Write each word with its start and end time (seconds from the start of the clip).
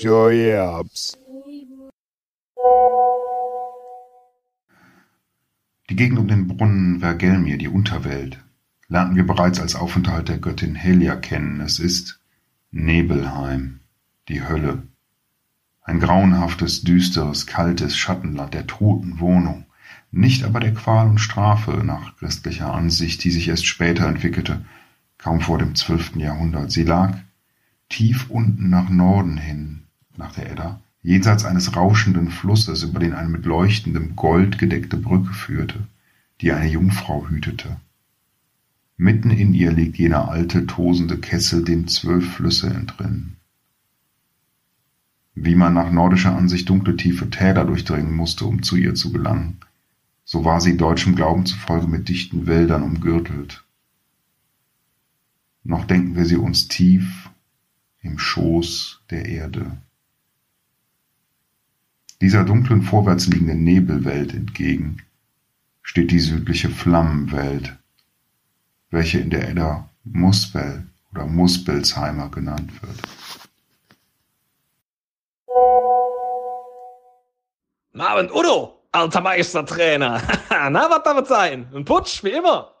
bescheuert. 0.00 1.18
Die 5.88 5.96
Gegend 5.96 6.18
um 6.18 6.28
den 6.28 6.46
Brunnen 6.46 7.00
Vergelmir, 7.00 7.58
die 7.58 7.68
Unterwelt, 7.68 8.38
lernten 8.88 9.16
wir 9.16 9.26
bereits 9.26 9.60
als 9.60 9.74
Aufenthalt 9.74 10.28
der 10.28 10.38
Göttin 10.38 10.74
Helia 10.74 11.16
kennen. 11.16 11.60
Es 11.60 11.78
ist 11.78 12.20
Nebelheim, 12.70 13.80
die 14.28 14.46
Hölle. 14.46 14.84
Ein 15.82 16.00
grauenhaftes, 16.00 16.82
düsteres, 16.82 17.46
kaltes 17.46 17.96
Schattenland 17.96 18.54
der 18.54 18.66
toten 18.66 19.18
Wohnung, 19.18 19.66
nicht 20.12 20.44
aber 20.44 20.60
der 20.60 20.74
Qual 20.74 21.08
und 21.08 21.18
Strafe 21.18 21.82
nach 21.84 22.16
christlicher 22.16 22.72
Ansicht, 22.72 23.22
die 23.24 23.30
sich 23.30 23.48
erst 23.48 23.66
später 23.66 24.06
entwickelte, 24.06 24.64
kaum 25.18 25.40
vor 25.40 25.58
dem 25.58 25.74
zwölften 25.74 26.20
Jahrhundert. 26.20 26.70
Sie 26.70 26.84
lag 26.84 27.18
tief 27.88 28.30
unten 28.30 28.70
nach 28.70 28.88
Norden 28.88 29.36
hin, 29.36 29.86
nach 30.20 30.34
der 30.34 30.52
Edda, 30.52 30.80
jenseits 31.02 31.44
eines 31.44 31.74
rauschenden 31.74 32.30
Flusses, 32.30 32.84
über 32.84 33.00
den 33.00 33.14
eine 33.14 33.28
mit 33.28 33.44
leuchtendem 33.44 34.14
Gold 34.14 34.58
gedeckte 34.58 34.96
Brücke 34.96 35.32
führte, 35.32 35.88
die 36.40 36.52
eine 36.52 36.68
Jungfrau 36.68 37.28
hütete. 37.28 37.76
Mitten 38.96 39.30
in 39.30 39.54
ihr 39.54 39.72
liegt 39.72 39.96
jener 39.96 40.28
alte, 40.28 40.66
tosende 40.66 41.18
Kessel, 41.18 41.64
dem 41.64 41.88
zwölf 41.88 42.34
Flüsse 42.34 42.68
entrinnen. 42.68 43.36
Wie 45.34 45.54
man 45.54 45.72
nach 45.72 45.90
nordischer 45.90 46.36
Ansicht 46.36 46.68
dunkle 46.68 46.96
tiefe 46.96 47.30
Täler 47.30 47.64
durchdringen 47.64 48.14
musste, 48.14 48.44
um 48.44 48.62
zu 48.62 48.76
ihr 48.76 48.94
zu 48.94 49.10
gelangen, 49.10 49.58
so 50.24 50.44
war 50.44 50.60
sie 50.60 50.76
deutschem 50.76 51.16
Glauben 51.16 51.46
zufolge 51.46 51.86
mit 51.86 52.08
dichten 52.08 52.46
Wäldern 52.46 52.82
umgürtelt. 52.82 53.64
Noch 55.64 55.86
denken 55.86 56.14
wir 56.14 56.26
sie 56.26 56.36
uns 56.36 56.68
tief 56.68 57.30
im 58.02 58.18
Schoß 58.18 59.00
der 59.10 59.26
Erde. 59.26 59.78
Dieser 62.20 62.44
dunklen 62.44 62.82
vorwärts 62.82 63.26
liegenden 63.28 63.64
Nebelwelt 63.64 64.34
entgegen 64.34 65.02
steht 65.82 66.10
die 66.10 66.20
südliche 66.20 66.68
Flammenwelt, 66.68 67.76
welche 68.90 69.20
in 69.20 69.30
der 69.30 69.48
Edda 69.48 69.88
Muspel 70.04 70.86
oder 71.12 71.26
Muspelsheimer 71.26 72.30
genannt 72.30 72.70
wird. 72.82 73.00
Abend, 78.10 78.32
Udo, 78.34 78.82
alter 78.92 79.20
Meistertrainer. 79.20 80.20
Na, 80.50 80.90
was 80.90 81.02
damit 81.04 81.26
sein? 81.26 81.68
Ein 81.74 81.84
Putsch, 81.84 82.24
wie 82.24 82.30
immer. 82.30 82.74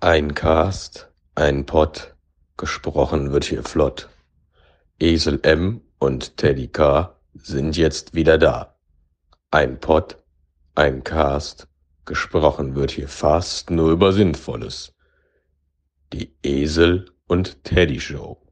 Ein 0.00 0.34
Cast, 0.34 1.08
ein 1.34 1.64
Pott, 1.64 2.14
gesprochen 2.56 3.32
wird 3.32 3.44
hier 3.44 3.62
flott. 3.62 4.08
Esel 5.00 5.38
M 5.44 5.80
und 6.00 6.36
Teddy 6.38 6.66
K 6.66 7.14
sind 7.32 7.76
jetzt 7.76 8.14
wieder 8.14 8.36
da. 8.36 8.74
Ein 9.52 9.78
Pott, 9.78 10.18
ein 10.74 11.04
Cast, 11.04 11.68
gesprochen 12.04 12.74
wird 12.74 12.90
hier 12.90 13.06
fast 13.06 13.70
nur 13.70 13.92
über 13.92 14.12
Sinnvolles. 14.12 14.92
Die 16.12 16.34
Esel 16.42 17.12
und 17.28 17.62
Teddy 17.62 18.00
Show. 18.00 18.42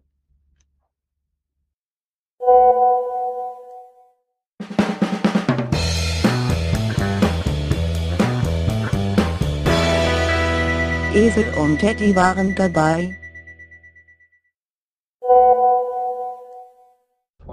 Esel 11.13 11.53
und 11.59 11.79
Teddy 11.81 12.15
waren 12.15 12.55
dabei. 12.55 13.26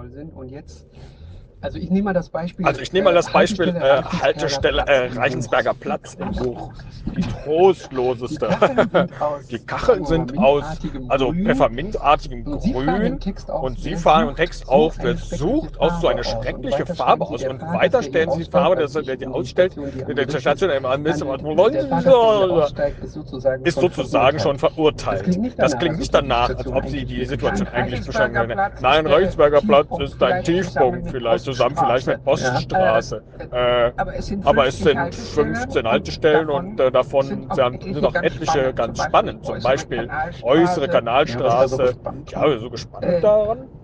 Voll 0.03 0.11
sind. 0.11 0.33
Und 0.33 0.49
jetzt, 0.49 0.85
also 1.63 1.77
ich 1.77 1.89
nehme 1.89 2.03
mal 2.03 2.13
das 2.13 2.27
Beispiel. 2.27 2.65
Also 2.65 2.81
ich 2.81 2.91
nehme 2.91 3.05
mal 3.05 3.13
das 3.13 3.29
äh, 3.29 3.31
Beispiel 3.31 3.69
äh, 3.69 4.01
Haltestelle 4.03 4.83
äh, 4.85 5.07
Reichensberger 5.13 5.73
Platz 5.73 6.15
im 6.15 6.31
Buch. 6.31 6.73
Die 7.15 7.21
trostloseste. 7.21 8.49
Die 9.49 9.59
Kacheln 9.59 10.05
sind 10.05 10.37
aus, 10.37 10.65
also 11.07 11.31
pfeffermintartigem 11.31 12.43
Grün. 12.43 13.19
Und 13.61 13.79
Sie 13.79 13.95
fahren 13.95 14.29
im 14.29 14.35
Text 14.35 14.67
auf, 14.67 14.97
wer 15.01 15.15
sucht 15.15 15.79
aus 15.79 16.01
so 16.01 16.07
eine 16.09 16.25
schreckliche 16.25 16.85
Farbe 16.85 17.25
aus. 17.25 17.43
Und 17.43 17.61
weiter 17.61 18.03
stellen 18.03 18.31
Sie 18.31 18.43
die 18.43 18.51
Farbe, 18.51 18.75
dass 18.75 18.91
der 18.91 19.03
die 19.03 19.17
die 19.17 19.27
ausstellt, 19.27 19.77
der 19.77 20.39
Station 20.39 20.69
aussteigt, 22.51 23.03
ist 23.63 23.79
sozusagen 23.79 24.39
schon 24.39 24.59
verurteilt. 24.59 25.39
Das 25.57 25.77
klingt 25.77 25.99
nicht 25.99 26.13
danach, 26.13 26.49
als 26.49 26.67
ob 26.67 26.89
Sie 26.89 27.05
die 27.05 27.25
Situation 27.25 27.67
eigentlich 27.69 28.05
beschreiben. 28.05 28.51
Platz 28.51 28.81
Nein, 28.81 29.07
Reichensberger 29.07 29.61
Platz 29.61 29.87
ist 29.99 30.21
ein 30.21 30.43
Tiefpunkt, 30.43 31.09
vielleicht 31.09 31.52
zusammen 31.53 31.75
vielleicht 31.77 32.07
mit 32.07 32.23
Poststraße. 32.23 33.21
Poststraße. 33.21 33.23
Äh, 33.51 33.91
Aber 33.97 34.15
es 34.15 34.27
sind 34.27 34.45
aber 34.45 34.67
es 34.67 34.77
50 34.77 35.13
sind 35.13 35.55
15 35.57 35.87
Haltestellen 35.87 36.49
und 36.49 36.79
äh, 36.79 36.91
davon 36.91 37.25
sind 37.25 38.01
noch 38.01 38.15
etliche 38.15 38.73
ganz 38.73 39.03
spannend. 39.03 39.45
Zum 39.45 39.59
Beispiel 39.61 40.09
äußere 40.41 40.87
Kanalstraße. 40.87 41.95
Ja, 42.31 42.59
so 42.59 42.69
gespannt 42.69 43.23
daran. 43.23 43.59
Äh, 43.59 43.61
Name 43.63 43.65
nee, 43.65 43.82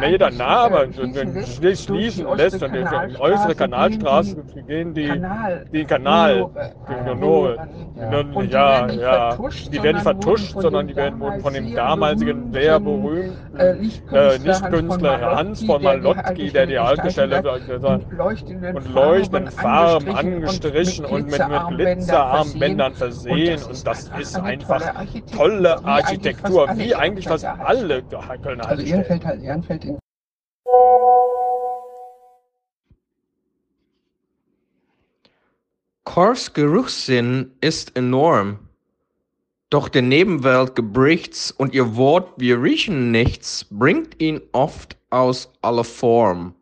nee, 0.00 0.18
der 0.18 0.30
eigentlich, 0.30 0.36
Name 0.36 0.88
äh, 1.16 1.46
schließen 1.76 2.26
lässt, 2.36 2.60
die 2.60 2.64
und 2.64 2.74
die 2.74 2.82
Kanalstraße 2.84 3.20
äußere 3.20 3.54
Kanalstraße 3.54 4.36
gehen 4.66 4.94
die, 4.94 5.06
Kanal, 5.06 5.66
den 5.72 5.86
Kanal, 5.86 6.50
äh, 6.56 7.08
Honore. 7.08 7.56
Ja. 7.96 8.22
Die 8.22 8.46
ja, 8.48 8.86
ja, 8.90 9.36
die 9.36 9.82
werden 9.82 9.96
nicht 9.96 10.02
sondern 10.02 10.02
vertuscht, 10.02 10.54
sondern 10.58 10.88
die 10.88 10.96
werden 10.96 11.20
von 11.40 11.52
dem 11.52 11.74
damaligen, 11.74 12.52
sehr 12.52 12.62
sehr 12.62 12.80
berühmten, 12.80 13.36
berühmten 13.52 14.14
äh, 14.14 14.34
äh, 14.34 14.36
Lichtkünstler 14.38 15.20
Hans 15.20 15.64
von 15.64 15.82
Malotki, 15.82 16.50
der 16.50 16.66
die 16.66 16.78
Haltestelle 16.78 17.42
in 17.42 18.74
und 18.74 18.94
leuchtenden 18.94 19.50
Farben 19.50 20.14
angestrichen 20.14 21.04
und 21.04 21.30
mit, 21.30 21.48
mit 21.48 21.68
Glitzerarmbändern 21.68 22.94
versehen. 22.94 23.62
Und 23.62 23.86
das 23.86 24.10
ist 24.18 24.36
einfach 24.38 24.82
tolle 25.36 25.84
Architektur, 25.84 26.68
wie 26.76 26.94
eigentlich 26.94 27.28
fast 27.28 27.44
alle 27.44 28.02
Kölner 28.42 28.71
Also. 28.78 28.86
Ehrenfeld, 28.86 29.24
halt 29.24 29.42
Ehrenfeld 29.42 29.84
in 29.84 29.98
Kors 36.04 36.52
Geruchssinn 36.52 37.52
ist 37.62 37.96
enorm. 37.96 38.58
Doch 39.70 39.88
der 39.88 40.02
Nebenwelt 40.02 40.74
gebricht's 40.74 41.50
und 41.50 41.72
ihr 41.72 41.96
Wort 41.96 42.34
wir 42.36 42.62
riechen 42.62 43.10
nichts 43.10 43.64
bringt 43.70 44.20
ihn 44.20 44.42
oft 44.52 44.98
aus 45.08 45.50
aller 45.62 45.84
Form. 45.84 46.54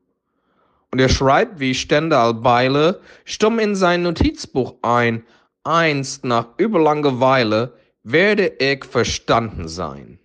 Und 0.92 1.00
er 1.00 1.08
schreibt 1.08 1.58
wie 1.58 1.74
Stendhal 1.74 2.34
Beile 2.34 3.00
stumm 3.24 3.58
in 3.58 3.74
sein 3.74 4.02
Notizbuch 4.02 4.76
ein, 4.82 5.24
einst 5.64 6.24
nach 6.24 6.46
überlanger 6.56 7.18
Weile 7.18 7.74
werde 8.04 8.46
ich 8.60 8.84
verstanden 8.84 9.66
sein. 9.66 10.19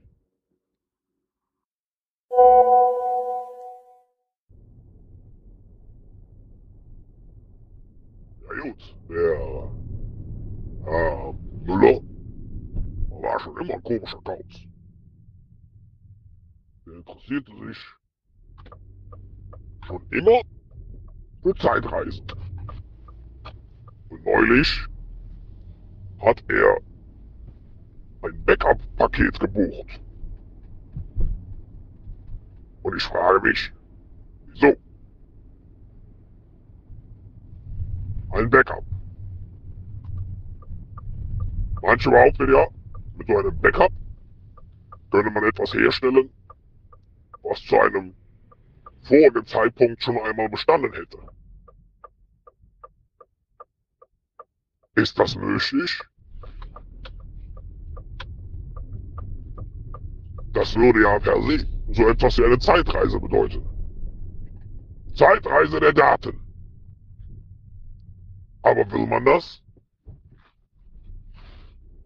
Gut, 8.65 8.95
der 9.09 9.69
Herr 10.85 11.33
Müller 11.65 12.01
war 13.09 13.39
schon 13.39 13.62
immer 13.62 13.75
ein 13.75 13.83
komischer 13.83 14.19
Kauz. 14.23 14.67
Der 16.88 16.94
interessierte 16.95 17.51
sich 17.67 17.77
schon 19.85 20.01
immer 20.09 20.41
für 21.44 21.53
Zeitreisen. 21.57 22.25
Und 24.09 24.25
neulich 24.25 24.88
hat 26.21 26.44
er 26.50 26.77
ein 28.23 28.45
Backup-Paket 28.45 29.39
gebucht. 29.41 30.01
Und 32.81 32.95
ich 32.95 33.03
frage 33.03 33.47
mich, 33.47 33.71
wieso? 34.47 34.84
Ein 38.31 38.50
Backup. 38.50 38.83
Manche 41.81 42.10
behaupten 42.10 42.51
ja, 42.51 42.68
mit 43.18 43.27
so 43.27 43.38
einem 43.38 43.62
Backup 43.62 43.92
könnte 45.12 45.31
man 45.31 45.44
etwas 45.44 45.74
herstellen, 45.74 46.30
was 47.44 47.62
zu 47.62 47.80
einem 47.80 48.13
vorigen 49.04 49.45
Zeitpunkt 49.45 50.01
schon 50.01 50.18
einmal 50.18 50.50
bestanden 50.50 50.92
hätte. 50.94 51.18
Ist 54.95 55.18
das 55.19 55.36
möglich? 55.36 56.01
Das 60.54 60.75
würde 60.75 61.01
ja 61.01 61.19
per 61.19 61.42
se 61.44 61.68
so 61.92 62.07
etwas 62.07 62.38
wie 62.38 62.45
eine 62.45 62.57
Zeitreise 62.60 63.19
bedeuten. 63.19 63.63
Zeitreise 65.13 65.80
der 65.80 65.94
Daten. 65.94 66.44
Aber 68.65 68.91
will 68.91 69.06
man 69.06 69.23
das? 69.23 69.62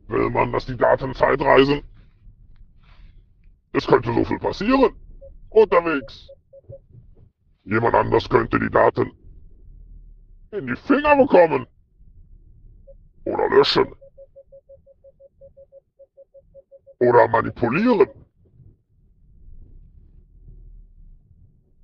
Will 0.08 0.30
man, 0.30 0.52
dass 0.52 0.66
die 0.66 0.76
Daten 0.76 1.16
Zeitreisen? 1.16 1.82
Es 3.72 3.88
könnte 3.88 4.14
so 4.14 4.26
viel 4.26 4.40
passieren. 4.40 4.94
Unterwegs. 5.52 6.28
Jemand 7.64 7.96
anders 7.96 8.28
könnte 8.28 8.60
die 8.60 8.70
Daten 8.70 9.10
in 10.52 10.68
die 10.68 10.76
Finger 10.76 11.16
bekommen. 11.16 11.66
Oder 13.24 13.48
löschen. 13.50 13.96
Oder 17.00 17.28
manipulieren. 17.30 18.10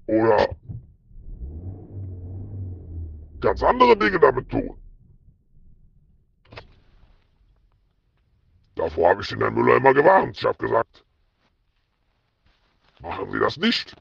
Oder 0.08 0.50
ganz 3.46 3.62
andere 3.62 3.96
Dinge 3.96 4.20
damit 4.20 4.50
tun. 4.50 4.78
Davor 8.76 9.10
habe 9.10 9.22
ich 9.22 9.30
den 9.30 9.40
Herrn 9.40 9.54
Müller 9.54 9.78
immer 9.78 9.94
gewarnt. 9.94 10.38
Ich 10.38 10.44
habe 10.44 10.58
gesagt, 10.58 11.06
machen 13.00 13.32
Sie 13.32 13.40
das 13.40 13.58
nicht. 13.58 13.96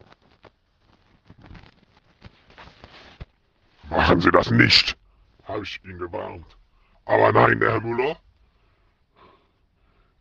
Machen 3.90 4.20
Sie 4.20 4.30
das 4.30 4.50
nicht, 4.50 4.96
habe 5.44 5.62
ich 5.62 5.80
ihn 5.84 5.98
gewarnt. 5.98 6.56
Aber 7.04 7.30
nein, 7.32 7.60
der 7.60 7.72
Herr 7.72 7.80
Müller, 7.80 8.16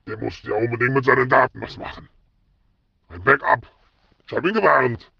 der 0.05 0.17
musste 0.17 0.49
ja 0.49 0.55
unbedingt 0.57 0.93
mit 0.93 1.05
seinen 1.05 1.29
Daten 1.29 1.61
was 1.61 1.77
machen. 1.77 2.09
Ein 3.07 3.23
Backup. 3.23 3.65
Ich 4.27 4.35
habe 4.35 4.49
ihn 4.49 4.53
gewarnt. 4.53 5.11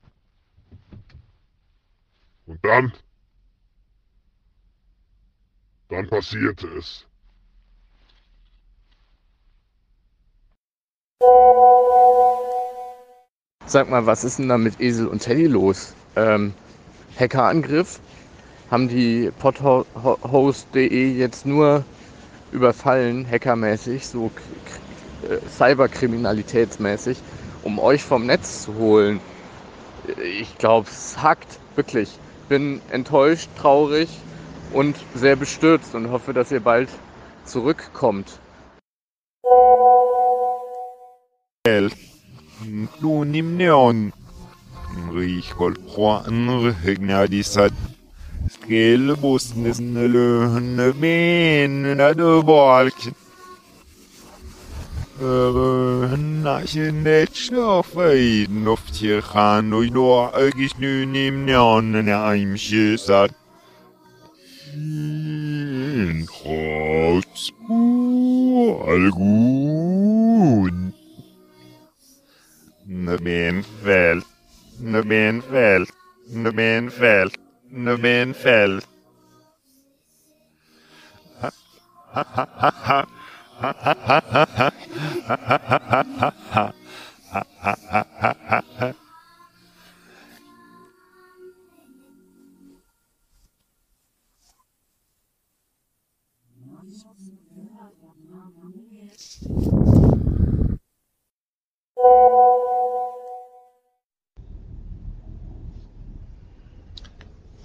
Und 2.46 2.64
dann, 2.66 2.92
dann 5.94 6.08
passierte 6.08 6.68
es. 6.78 7.06
Sag 13.66 13.90
mal, 13.90 14.06
was 14.06 14.24
ist 14.24 14.40
denn 14.40 14.50
da 14.50 14.58
mit 14.58 14.80
Esel 14.82 15.08
und 15.08 15.20
Teddy 15.20 15.48
los? 15.48 15.94
Ähm, 16.16 16.54
Hackerangriff? 17.18 18.00
Haben 18.70 18.90
die 18.90 19.32
podhost.de 19.40 21.12
jetzt 21.14 21.46
nur 21.46 21.86
überfallen, 22.52 23.26
hackermäßig, 23.30 24.08
so 24.08 24.32
äh, 25.30 25.38
cyberkriminalitätsmäßig, 25.48 27.20
um 27.64 27.80
euch 27.80 28.04
vom 28.04 28.26
Netz 28.26 28.64
zu 28.64 28.76
holen? 28.76 29.20
Ich 30.40 30.58
glaube, 30.58 30.90
es 30.90 31.22
hackt, 31.22 31.60
wirklich. 31.76 32.10
Bin 32.50 32.82
enttäuscht, 32.92 33.50
traurig 33.58 34.10
und 34.74 34.96
sehr 35.16 35.36
bestürzt 35.36 35.96
und 35.96 36.12
hoffe, 36.12 36.34
dass 36.34 36.52
ihr 36.52 36.60
bald 36.60 36.90
zurückkommt. 37.46 38.40
Du 43.02 43.24
nimm 43.24 43.58
neon. 43.58 44.14
Rikol 45.14 45.76
Juan 45.96 46.50
Regnadisat. 46.86 47.74
Skele 48.54 49.16
bosnes 49.16 49.80
löhne 49.80 50.94
men 51.00 51.98
de 51.98 52.44
balken. 52.44 53.16
Nachen 56.44 57.04
net 57.04 57.36
stoffe 57.36 58.48
noft 58.50 58.96
hier 58.96 59.22
gaan 59.22 59.74
oi 59.74 59.90
do 59.90 60.08
agis 60.34 60.74
nu 60.78 61.06
nimm 61.06 61.46
neon 61.46 61.92
na 62.06 62.34
im 62.34 62.58
shisat. 62.58 63.32
In 64.74 66.26
Holzbu 66.26 67.78
algun. 68.90 70.78
Ne 72.88 73.18
ben 73.26 73.64
vel. 73.84 74.22
Ne 74.82 75.02
ben 75.10 75.42
vel. 75.52 75.86
Ne 76.34 76.52
ben 76.58 76.90
vel. 76.90 77.30
Ne 77.70 77.96
ben 78.04 78.34
vel. 78.44 78.82
Ha 81.42 81.50
ha 82.14 82.24
ha 82.36 82.46
ha 82.62 82.72
ha. 82.88 83.06
Ha 83.62 83.72
ha 83.84 83.94
ha 84.08 84.20
ha 84.34 84.46
ha. 84.58 84.70
Ha 85.28 85.38
ha 85.50 85.58
ha 85.70 85.80
ha 85.92 86.02
ha 86.20 86.32
ha. 86.52 86.66
Ha 87.32 87.44
ha 87.62 87.76
ha 88.22 88.32
ha 88.80 89.03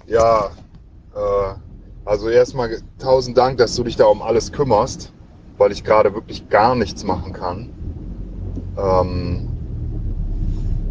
Ja, 0.09 0.49
äh, 1.15 1.53
also 2.03 2.29
erstmal 2.29 2.79
tausend 2.97 3.37
Dank, 3.37 3.59
dass 3.59 3.75
du 3.75 3.83
dich 3.83 3.95
da 3.95 4.05
um 4.05 4.23
alles 4.23 4.51
kümmerst, 4.51 5.13
weil 5.59 5.71
ich 5.71 5.83
gerade 5.83 6.15
wirklich 6.15 6.49
gar 6.49 6.73
nichts 6.73 7.03
machen 7.03 7.31
kann. 7.31 7.69
Ähm, 8.75 9.47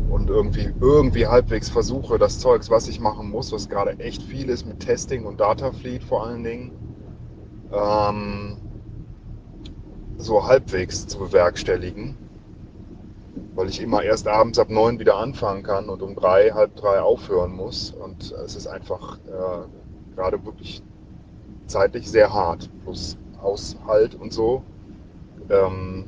und 0.08 0.30
irgendwie, 0.30 0.70
irgendwie 0.80 1.26
halbwegs 1.26 1.68
versuche, 1.68 2.18
das 2.18 2.38
Zeugs, 2.38 2.70
was 2.70 2.86
ich 2.86 3.00
machen 3.00 3.28
muss, 3.30 3.50
was 3.50 3.68
gerade 3.68 3.98
echt 3.98 4.22
viel 4.22 4.48
ist 4.50 4.66
mit 4.66 4.80
Testing 4.80 5.26
und 5.26 5.40
Datafleet 5.40 6.04
vor 6.04 6.24
allen 6.24 6.44
Dingen, 6.44 6.70
ähm, 7.72 8.57
so 10.18 10.46
halbwegs 10.46 11.06
zu 11.06 11.18
bewerkstelligen. 11.18 12.16
Weil 13.54 13.68
ich 13.68 13.80
immer 13.80 14.02
erst 14.02 14.28
abends 14.28 14.58
ab 14.58 14.70
neun 14.70 14.98
wieder 14.98 15.16
anfangen 15.16 15.62
kann 15.62 15.88
und 15.88 16.02
um 16.02 16.14
drei, 16.14 16.50
halb 16.50 16.76
drei 16.76 17.00
aufhören 17.00 17.52
muss. 17.52 17.90
Und 17.90 18.32
es 18.44 18.54
ist 18.54 18.66
einfach 18.66 19.18
äh, 19.26 20.14
gerade 20.14 20.44
wirklich 20.44 20.82
zeitlich 21.66 22.10
sehr 22.10 22.32
hart. 22.32 22.68
Plus 22.84 23.16
Haushalt 23.42 24.14
und 24.14 24.32
so. 24.32 24.62
Ähm, 25.50 26.04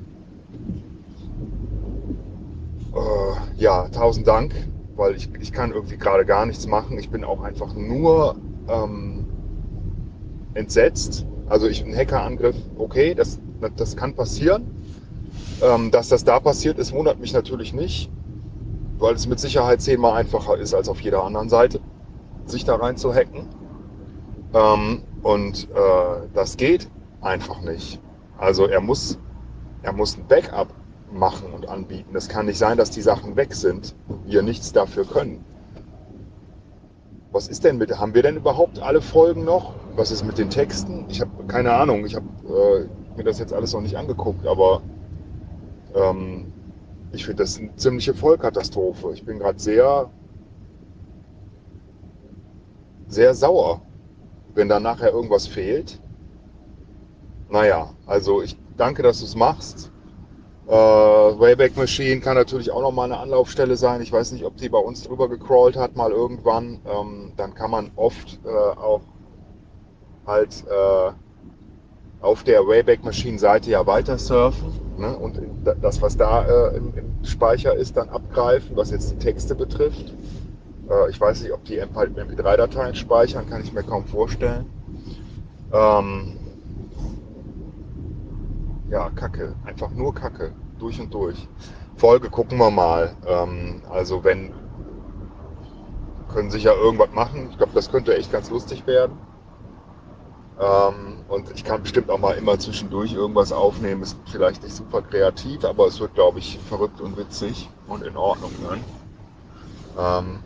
äh, 2.95 3.61
ja, 3.61 3.89
tausend 3.89 4.27
Dank, 4.27 4.53
weil 4.97 5.15
ich, 5.15 5.31
ich 5.41 5.53
kann 5.53 5.73
irgendwie 5.73 5.97
gerade 5.97 6.25
gar 6.25 6.47
nichts 6.47 6.67
machen. 6.67 6.99
Ich 6.99 7.11
bin 7.11 7.25
auch 7.25 7.43
einfach 7.43 7.75
nur 7.75 8.37
ähm, 8.69 9.27
entsetzt. 10.55 11.27
Also 11.49 11.69
ich 11.69 11.85
ein 11.85 11.95
Hackerangriff, 11.97 12.57
okay, 12.79 13.15
das, 13.15 13.41
das 13.77 13.97
kann 13.97 14.15
passieren. 14.15 14.67
Ähm, 15.63 15.91
dass 15.91 16.09
das 16.09 16.25
da 16.25 16.41
passiert 16.41 16.79
ist, 16.79 16.93
wundert 16.93 17.21
mich 17.21 17.35
natürlich 17.35 17.75
nicht, 17.75 18.11
weil 18.99 19.15
es 19.15 19.27
mit 19.27 19.39
Sicherheit 19.39 19.83
zehnmal 19.83 20.15
einfacher 20.15 20.57
ist 20.57 20.73
als 20.73 20.89
auf 20.89 21.01
jeder 21.01 21.23
anderen 21.23 21.51
Seite, 21.51 21.81
sich 22.47 22.65
da 22.65 22.77
rein 22.77 22.97
zu 22.97 23.13
hacken. 23.13 23.47
Ähm, 24.55 25.03
und 25.23 25.69
äh, 25.71 26.27
das 26.33 26.57
geht 26.57 26.89
einfach 27.21 27.61
nicht. 27.61 28.01
Also 28.39 28.67
er 28.67 28.81
muss, 28.81 29.19
er 29.83 29.93
muss 29.93 30.17
ein 30.17 30.27
Backup 30.27 30.69
machen 31.13 31.53
und 31.53 31.69
anbieten. 31.69 32.17
Es 32.17 32.29
kann 32.29 32.47
nicht 32.47 32.59
sein, 32.59 32.79
dass 32.79 32.91
die 32.91 33.03
Sachen 33.03 33.37
weg 33.37 33.55
sind 33.55 33.95
und 34.09 34.27
wir 34.27 34.43
nichts 34.43 34.73
dafür 34.73 35.05
können. 35.05 35.45
Was 37.33 37.49
ist 37.49 37.65
denn 37.65 37.77
mit, 37.77 37.97
haben 37.97 38.15
wir 38.15 38.23
denn 38.23 38.37
überhaupt 38.37 38.81
alle 38.81 39.01
Folgen 39.01 39.45
noch? 39.45 39.75
Was 39.95 40.11
ist 40.11 40.25
mit 40.25 40.39
den 40.39 40.51
Texten? 40.51 41.05
Ich 41.09 41.21
habe 41.21 41.31
keine 41.47 41.73
Ahnung, 41.73 42.07
ich 42.07 42.17
habe 42.17 42.27
äh, 42.49 43.00
mir 43.17 43.25
das 43.25 43.39
jetzt 43.39 43.53
alles 43.53 43.73
noch 43.73 43.81
nicht 43.81 43.97
angeguckt, 43.97 44.47
aber 44.47 44.83
ähm, 45.95 46.47
ich 47.13 47.25
finde 47.25 47.43
das 47.43 47.59
eine 47.59 47.75
ziemliche 47.77 48.15
Vollkatastrophe. 48.15 49.13
Ich 49.13 49.25
bin 49.25 49.39
gerade 49.39 49.59
sehr, 49.59 50.09
sehr 53.09 53.35
sauer, 53.35 53.83
wenn 54.55 54.69
da 54.69 54.79
nachher 54.79 55.13
irgendwas 55.13 55.47
fehlt. 55.47 56.01
Naja, 57.49 57.93
also 58.07 58.43
ich 58.43 58.57
danke, 58.77 59.03
dass 59.03 59.19
du 59.19 59.25
es 59.25 59.35
machst. 59.35 59.91
Äh, 60.69 60.73
Wayback 60.73 61.77
Machine 61.77 62.21
kann 62.21 62.37
natürlich 62.37 62.71
auch 62.71 62.81
nochmal 62.81 63.07
eine 63.07 63.19
Anlaufstelle 63.19 63.77
sein. 63.77 64.01
Ich 64.03 64.13
weiß 64.13 64.31
nicht, 64.31 64.45
ob 64.45 64.57
die 64.57 64.69
bei 64.69 64.79
uns 64.79 65.03
drüber 65.03 65.29
gecrawlt 65.29 65.77
hat, 65.77 65.97
mal 65.97 66.13
irgendwann. 66.13 66.79
Ähm, 66.87 67.33
dann 67.37 67.55
kann 67.55 67.73
man 67.73 67.91
oft 67.97 68.39
äh, 68.45 68.49
auch 68.49 69.01
halt 70.27 70.65
äh, 70.69 71.13
auf 72.21 72.45
der 72.45 72.67
Wayback 72.67 73.05
Machine 73.05 73.39
Seite 73.39 73.71
ja 73.71 73.87
weiter 73.87 74.19
surfen 74.19 74.73
ne? 74.99 75.17
und 75.17 75.41
das, 75.83 76.03
was 76.03 76.17
da 76.17 76.43
äh, 76.43 76.77
im, 76.77 76.95
im, 76.97 77.25
Speicher 77.25 77.75
ist, 77.75 77.97
dann 77.97 78.09
abgreifen, 78.09 78.77
was 78.77 78.91
jetzt 78.91 79.11
die 79.11 79.17
Texte 79.17 79.55
betrifft. 79.55 80.15
Äh, 80.89 81.11
ich 81.11 81.21
weiß 81.21 81.43
nicht, 81.43 81.53
ob 81.53 81.65
die 81.65 81.83
MP3-Dateien 81.83 82.95
speichern, 82.95 83.49
kann 83.49 83.63
ich 83.63 83.73
mir 83.73 83.83
kaum 83.83 84.07
vorstellen. 84.07 84.67
Ähm, 85.73 86.37
ja, 88.91 89.11
Kacke, 89.11 89.55
einfach 89.65 89.91
nur 89.93 90.15
Kacke, 90.15 90.53
durch 90.79 91.01
und 91.01 91.13
durch. 91.13 91.49
Folge 91.97 92.31
gucken 92.31 92.59
wir 92.59 92.71
mal. 92.71 93.15
Ähm, 93.27 93.83
also 93.91 94.25
wenn 94.25 94.51
können 96.33 96.51
sicher 96.51 96.75
irgendwas 96.75 97.11
machen. 97.13 97.49
Ich 97.51 97.59
glaube, 97.59 97.73
das 97.75 97.91
könnte 97.91 98.17
echt 98.17 98.33
ganz 98.33 98.51
lustig 98.51 98.87
werden. 98.87 99.19
Ähm, 100.61 101.25
Und 101.29 101.51
ich 101.55 101.65
kann 101.65 101.83
bestimmt 101.83 102.11
auch 102.11 102.19
mal 102.19 102.37
immer 102.37 102.59
zwischendurch 102.59 103.15
irgendwas 103.15 103.51
aufnehmen. 103.53 104.03
Ist 104.03 104.17
vielleicht 104.27 104.63
nicht 104.63 104.75
super 104.75 105.01
kreativ, 105.03 105.65
aber 105.65 105.87
es 105.87 105.99
wird, 106.01 106.15
glaube 106.15 106.39
ich, 106.39 106.59
verrückt 106.69 107.01
und 107.01 107.17
witzig 107.17 107.69
und 107.87 108.03
in 108.03 108.17
Ordnung 108.17 108.53
dann. 108.63 108.85
Ähm, 109.99 110.41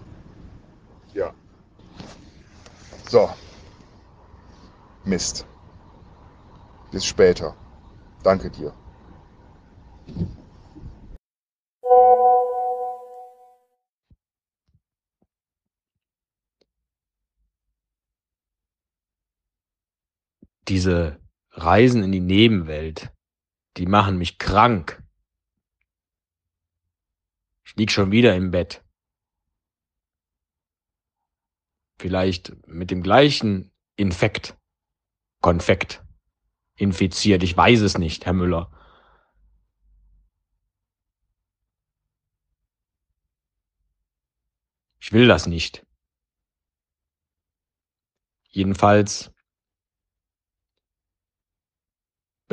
ja. 1.14 1.32
So. 3.08 3.28
Mist. 5.04 5.46
Bis 6.90 7.04
später. 7.04 7.54
Danke 8.22 8.50
dir. 8.50 8.72
Diese 20.68 21.20
Reisen 21.50 22.02
in 22.02 22.12
die 22.12 22.20
Nebenwelt, 22.20 23.12
die 23.76 23.86
machen 23.86 24.18
mich 24.18 24.38
krank. 24.38 25.02
Ich 27.64 27.76
lieg 27.76 27.90
schon 27.90 28.10
wieder 28.10 28.34
im 28.34 28.50
Bett. 28.50 28.84
Vielleicht 31.98 32.66
mit 32.66 32.90
dem 32.90 33.02
gleichen 33.02 33.72
Infekt, 33.96 34.56
Konfekt, 35.40 36.04
infiziert. 36.76 37.42
Ich 37.42 37.56
weiß 37.56 37.80
es 37.80 37.98
nicht, 37.98 38.26
Herr 38.26 38.32
Müller. 38.32 38.70
Ich 45.00 45.12
will 45.12 45.28
das 45.28 45.46
nicht. 45.46 45.86
Jedenfalls, 48.48 49.33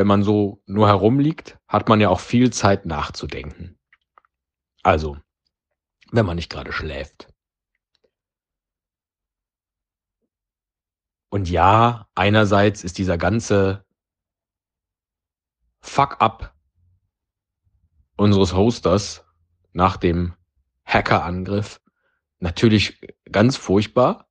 wenn 0.02 0.08
man 0.08 0.24
so 0.24 0.64
nur 0.66 0.88
herumliegt, 0.88 1.60
hat 1.68 1.88
man 1.88 2.02
ja 2.02 2.10
auch 2.10 2.20
viel 2.20 2.52
Zeit 2.52 2.88
nachzudenken. 2.88 3.78
Also, 4.82 5.20
wenn 6.12 6.26
man 6.26 6.38
nicht 6.38 6.50
gerade 6.50 6.74
schläft. 6.74 7.32
Und 11.30 11.52
ja, 11.52 12.10
einerseits 12.16 12.84
ist 12.84 12.98
dieser 12.98 13.20
ganze 13.20 13.86
Fuck-up 15.82 16.56
unseres 18.18 18.54
Hosters 18.54 19.24
nach 19.72 19.98
dem 19.98 20.34
Hackerangriff 20.84 21.80
natürlich 22.40 23.00
ganz 23.32 23.56
furchtbar. 23.56 24.31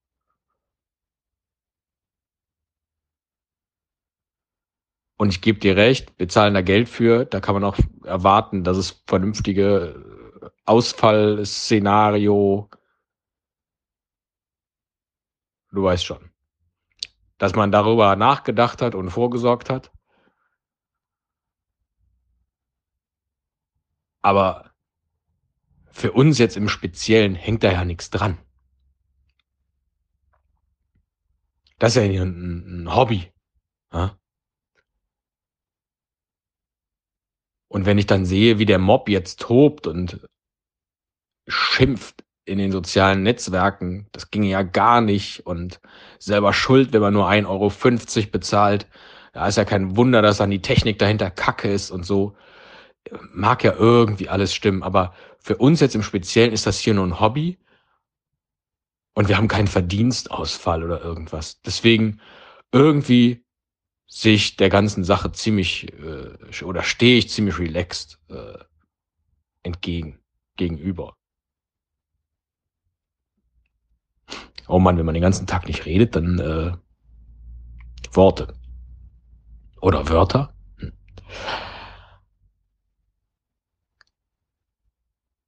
Und 5.21 5.29
ich 5.29 5.43
gebe 5.43 5.59
dir 5.59 5.77
recht, 5.77 6.15
wir 6.17 6.31
zahlen 6.31 6.55
da 6.55 6.63
Geld 6.63 6.89
für, 6.89 7.27
da 7.27 7.41
kann 7.41 7.53
man 7.53 7.63
auch 7.63 7.77
erwarten, 8.05 8.65
dass 8.65 8.79
es 8.79 9.03
vernünftige 9.07 10.03
Ausfallszenario, 10.65 12.71
du 15.73 15.83
weißt 15.83 16.07
schon, 16.07 16.31
dass 17.37 17.55
man 17.55 17.71
darüber 17.71 18.17
nachgedacht 18.17 18.81
hat 18.81 18.95
und 18.95 19.11
vorgesorgt 19.11 19.69
hat. 19.69 19.93
Aber 24.23 24.71
für 25.91 26.13
uns 26.13 26.39
jetzt 26.39 26.57
im 26.57 26.71
Speziellen 26.71 27.35
hängt 27.35 27.63
da 27.63 27.71
ja 27.71 27.85
nichts 27.85 28.09
dran. 28.09 28.39
Das 31.79 31.95
ist 31.95 32.03
ja 32.03 32.23
ein, 32.23 32.85
ein 32.85 32.95
Hobby. 32.95 33.31
Und 37.71 37.87
wenn 37.87 37.99
ich 37.99 38.07
dann 38.07 38.27
sehe, 38.27 38.59
wie 38.59 38.67
der 38.67 38.81
Mob 38.81 39.09
jetzt 39.09 39.41
tobt 39.41 39.87
und 39.87 40.27
schimpft 41.47 42.25
in 42.45 42.59
den 42.59 42.73
sozialen 42.73 43.23
Netzwerken, 43.23 44.09
das 44.11 44.31
ginge 44.33 44.49
ja 44.49 44.63
gar 44.63 45.01
nicht 45.01 45.47
und 45.47 45.81
selber 46.19 46.53
schuld, 46.53 46.93
wenn 46.93 47.01
man 47.01 47.15
nur 47.15 47.29
1,50 47.29 47.47
Euro 47.47 48.31
bezahlt. 48.33 48.89
Da 49.33 49.47
ist 49.47 49.57
ja 49.57 49.65
kein 49.65 49.97
Wunder, 49.97 50.21
dass 50.21 50.39
dann 50.39 50.51
die 50.51 50.63
Technik 50.63 50.99
dahinter 50.99 51.31
kacke 51.31 51.71
ist 51.71 51.93
und 51.93 52.05
so. 52.05 52.35
Mag 53.33 53.63
ja 53.63 53.73
irgendwie 53.73 54.29
alles 54.29 54.53
stimmen, 54.53 54.83
aber 54.83 55.15
für 55.39 55.57
uns 55.57 55.79
jetzt 55.79 55.95
im 55.95 56.03
Speziellen 56.03 56.53
ist 56.53 56.67
das 56.67 56.81
hier 56.81 56.95
nur 56.95 57.07
ein 57.07 57.21
Hobby 57.21 57.57
und 59.15 59.29
wir 59.29 59.37
haben 59.37 59.49
keinen 59.49 59.69
Verdienstausfall 59.69 60.83
oder 60.83 61.01
irgendwas. 61.03 61.63
Deswegen 61.63 62.21
irgendwie 62.73 63.45
sehe 64.11 64.35
ich 64.35 64.57
der 64.57 64.69
ganzen 64.69 65.05
Sache 65.05 65.31
ziemlich 65.33 65.93
äh, 65.93 66.65
oder 66.65 66.83
stehe 66.83 67.17
ich 67.17 67.31
ziemlich 67.31 67.59
relaxed 67.59 68.19
äh, 68.29 68.59
entgegen, 69.63 70.19
gegenüber. 70.57 71.15
Oh 74.67 74.81
Mann, 74.81 74.99
wenn 74.99 75.07
man 75.07 75.15
den 75.15 75.23
ganzen 75.23 75.47
Tag 75.47 75.67
nicht 75.67 75.87
redet, 75.87 76.17
dann 76.17 76.39
äh, 76.41 76.73
Worte. 78.13 78.55
Oder 79.81 80.09
Wörter. 80.09 80.55
Hm. 80.79 80.93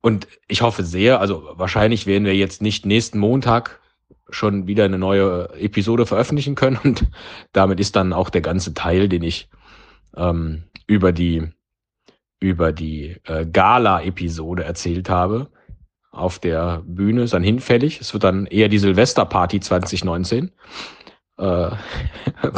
Und 0.00 0.28
ich 0.46 0.62
hoffe 0.62 0.84
sehr, 0.84 1.20
also 1.20 1.50
wahrscheinlich 1.54 2.06
werden 2.06 2.24
wir 2.24 2.36
jetzt 2.36 2.62
nicht 2.62 2.86
nächsten 2.86 3.18
Montag 3.18 3.81
schon 4.32 4.66
wieder 4.66 4.84
eine 4.84 4.98
neue 4.98 5.50
Episode 5.58 6.06
veröffentlichen 6.06 6.54
können. 6.54 6.78
Und 6.82 7.06
damit 7.52 7.80
ist 7.80 7.96
dann 7.96 8.12
auch 8.12 8.30
der 8.30 8.40
ganze 8.40 8.74
Teil, 8.74 9.08
den 9.08 9.22
ich 9.22 9.48
ähm, 10.16 10.64
über 10.86 11.12
die 11.12 11.48
über 12.40 12.72
die 12.72 13.16
äh, 13.24 13.46
Gala-Episode 13.46 14.64
erzählt 14.64 15.08
habe, 15.08 15.48
auf 16.10 16.40
der 16.40 16.82
Bühne, 16.84 17.22
ist 17.22 17.34
dann 17.34 17.44
hinfällig. 17.44 18.00
Es 18.00 18.12
wird 18.12 18.24
dann 18.24 18.46
eher 18.46 18.68
die 18.68 18.78
Silvesterparty 18.78 19.60
2019, 19.60 20.50
äh, 21.38 21.42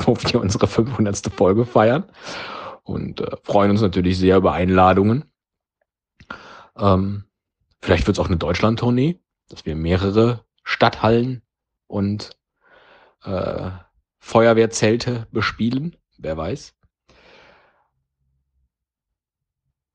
wo 0.07 0.17
wir 0.17 0.41
unsere 0.41 0.67
500. 0.67 1.31
Folge 1.37 1.67
feiern 1.67 2.05
und 2.83 3.21
äh, 3.21 3.37
freuen 3.43 3.71
uns 3.71 3.83
natürlich 3.83 4.19
sehr 4.19 4.39
über 4.39 4.53
Einladungen. 4.53 5.25
Ähm, 6.77 7.25
vielleicht 7.81 8.07
wird 8.07 8.17
es 8.17 8.25
auch 8.25 8.29
eine 8.29 8.39
Deutschland-Tournee, 8.39 9.21
dass 9.49 9.67
wir 9.67 9.77
mehrere 9.77 10.45
Stadthallen 10.65 11.43
und 11.87 12.31
äh, 13.25 13.71
Feuerwehrzelte 14.19 15.27
bespielen, 15.31 15.97
wer 16.19 16.37
weiß. 16.37 16.75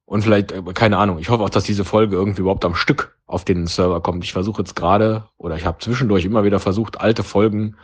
Und 0.05 0.23
vielleicht, 0.23 0.51
äh, 0.51 0.63
keine 0.73 0.97
Ahnung, 0.97 1.19
ich 1.19 1.29
hoffe 1.29 1.43
auch, 1.43 1.49
dass 1.49 1.63
diese 1.63 1.85
Folge 1.85 2.15
irgendwie 2.15 2.41
überhaupt 2.41 2.65
am 2.65 2.75
Stück 2.75 3.17
auf 3.27 3.45
den 3.45 3.67
Server 3.67 4.01
kommt. 4.01 4.23
Ich 4.23 4.33
versuche 4.33 4.63
jetzt 4.63 4.75
gerade, 4.75 5.25
oder 5.37 5.55
ich 5.55 5.65
habe 5.65 5.77
zwischendurch 5.79 6.25
immer 6.25 6.43
wieder 6.43 6.59
versucht, 6.59 6.99
alte 6.99 7.23
Folgen 7.23 7.75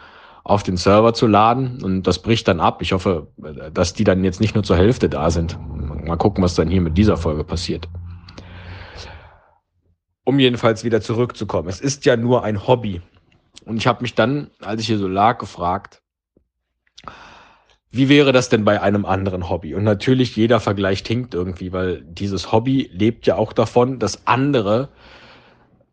auf 0.43 0.63
den 0.63 0.77
Server 0.77 1.13
zu 1.13 1.27
laden 1.27 1.83
und 1.83 2.03
das 2.03 2.21
bricht 2.21 2.47
dann 2.47 2.59
ab. 2.59 2.81
Ich 2.81 2.93
hoffe, 2.93 3.27
dass 3.73 3.93
die 3.93 4.03
dann 4.03 4.23
jetzt 4.23 4.41
nicht 4.41 4.55
nur 4.55 4.63
zur 4.63 4.77
Hälfte 4.77 5.09
da 5.09 5.29
sind. 5.31 5.57
Mal 6.05 6.17
gucken, 6.17 6.43
was 6.43 6.55
dann 6.55 6.67
hier 6.67 6.81
mit 6.81 6.97
dieser 6.97 7.17
Folge 7.17 7.43
passiert. 7.43 7.87
Um 10.23 10.39
jedenfalls 10.39 10.83
wieder 10.83 11.01
zurückzukommen. 11.01 11.69
Es 11.69 11.79
ist 11.81 12.05
ja 12.05 12.15
nur 12.17 12.43
ein 12.43 12.67
Hobby. 12.67 13.01
Und 13.63 13.77
ich 13.77 13.87
habe 13.87 14.01
mich 14.01 14.15
dann, 14.15 14.51
als 14.61 14.81
ich 14.81 14.87
hier 14.87 14.97
so 14.97 15.07
lag, 15.07 15.37
gefragt, 15.37 16.01
wie 17.91 18.09
wäre 18.09 18.33
das 18.33 18.49
denn 18.49 18.65
bei 18.65 18.81
einem 18.81 19.05
anderen 19.05 19.49
Hobby? 19.49 19.73
Und 19.73 19.85
natürlich 19.85 20.35
jeder 20.35 20.59
Vergleich 20.59 21.03
hinkt 21.05 21.33
irgendwie, 21.33 21.71
weil 21.71 22.01
dieses 22.01 22.51
Hobby 22.51 22.89
lebt 22.91 23.25
ja 23.25 23.35
auch 23.37 23.53
davon, 23.53 23.99
dass 23.99 24.27
andere 24.27 24.89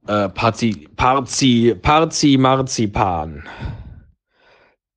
äh, 0.08 0.28
Parzi, 0.28 0.88
Parzi, 0.96 1.76
Parzi, 1.80 2.36
Marzipan 2.38 3.48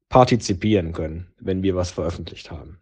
partizipieren 0.10 0.94
können, 0.94 1.32
wenn 1.40 1.62
wir 1.62 1.76
was 1.76 1.92
veröffentlicht 1.92 2.50
haben. 2.50 2.82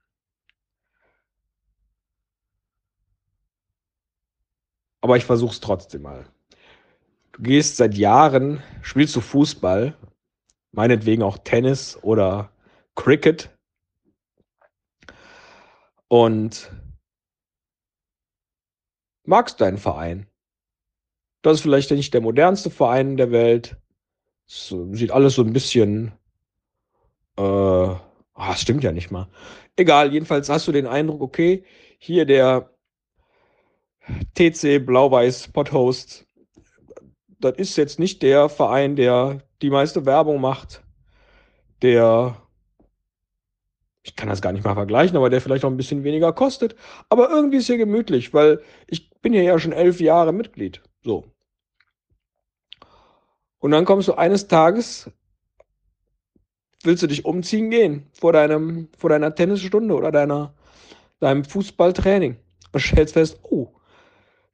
Aber 5.01 5.17
ich 5.17 5.25
versuche 5.25 5.51
es 5.51 5.59
trotzdem 5.59 6.03
mal. 6.03 6.32
Du 7.33 7.41
gehst 7.41 7.77
seit 7.77 7.95
Jahren, 7.95 8.61
spielst 8.83 9.15
du 9.15 9.21
Fußball, 9.21 9.97
meinetwegen 10.71 11.23
auch 11.23 11.39
Tennis 11.39 11.97
oder 12.03 12.51
Cricket 12.93 13.49
und 16.07 16.71
magst 19.25 19.59
deinen 19.59 19.79
Verein. 19.79 20.27
Das 21.41 21.55
ist 21.55 21.61
vielleicht 21.61 21.89
nicht 21.89 22.13
der 22.13 22.21
modernste 22.21 22.69
Verein 22.69 23.17
der 23.17 23.31
Welt. 23.31 23.77
Es 24.47 24.73
sieht 24.91 25.09
alles 25.09 25.33
so 25.33 25.41
ein 25.41 25.53
bisschen. 25.53 26.11
Äh, 27.35 27.41
oh, 27.41 27.99
das 28.35 28.61
stimmt 28.61 28.83
ja 28.83 28.91
nicht 28.91 29.09
mal. 29.09 29.27
Egal, 29.75 30.13
jedenfalls 30.13 30.49
hast 30.49 30.67
du 30.67 30.71
den 30.71 30.85
Eindruck, 30.85 31.21
okay, 31.21 31.65
hier 31.97 32.25
der 32.25 32.69
TC 34.35 34.85
Blau-Weiß 34.85 35.47
Podhost 35.47 36.27
das 37.43 37.57
ist 37.57 37.77
jetzt 37.77 37.99
nicht 37.99 38.21
der 38.21 38.49
Verein, 38.49 38.95
der 38.95 39.41
die 39.61 39.69
meiste 39.69 40.05
Werbung 40.05 40.41
macht, 40.41 40.83
der 41.81 42.37
ich 44.05 44.17
kann 44.17 44.27
das 44.27 44.41
gar 44.41 44.51
nicht 44.51 44.65
mal 44.65 44.73
vergleichen, 44.73 45.15
aber 45.15 45.29
der 45.29 45.39
vielleicht 45.39 45.63
auch 45.63 45.69
ein 45.69 45.77
bisschen 45.77 46.03
weniger 46.03 46.33
kostet. 46.33 46.75
Aber 47.07 47.29
irgendwie 47.29 47.57
ist 47.57 47.67
hier 47.67 47.77
gemütlich, 47.77 48.33
weil 48.33 48.61
ich 48.85 49.09
bin 49.21 49.31
hier 49.31 49.43
ja 49.43 49.57
schon 49.57 49.71
elf 49.71 50.01
Jahre 50.01 50.33
Mitglied. 50.33 50.81
So. 51.03 51.23
Und 53.59 53.71
dann 53.71 53.85
kommst 53.85 54.09
du 54.09 54.13
eines 54.13 54.49
Tages, 54.49 55.09
willst 56.83 57.01
du 57.01 57.07
dich 57.07 57.23
umziehen 57.23 57.69
gehen 57.69 58.07
vor 58.11 58.33
deinem, 58.33 58.89
vor 58.97 59.09
deiner 59.09 59.33
Tennisstunde 59.33 59.95
oder 59.95 60.11
deiner, 60.11 60.53
deinem 61.21 61.45
Fußballtraining 61.45 62.35
und 62.73 62.79
stellst 62.81 63.13
fest, 63.13 63.39
oh, 63.43 63.69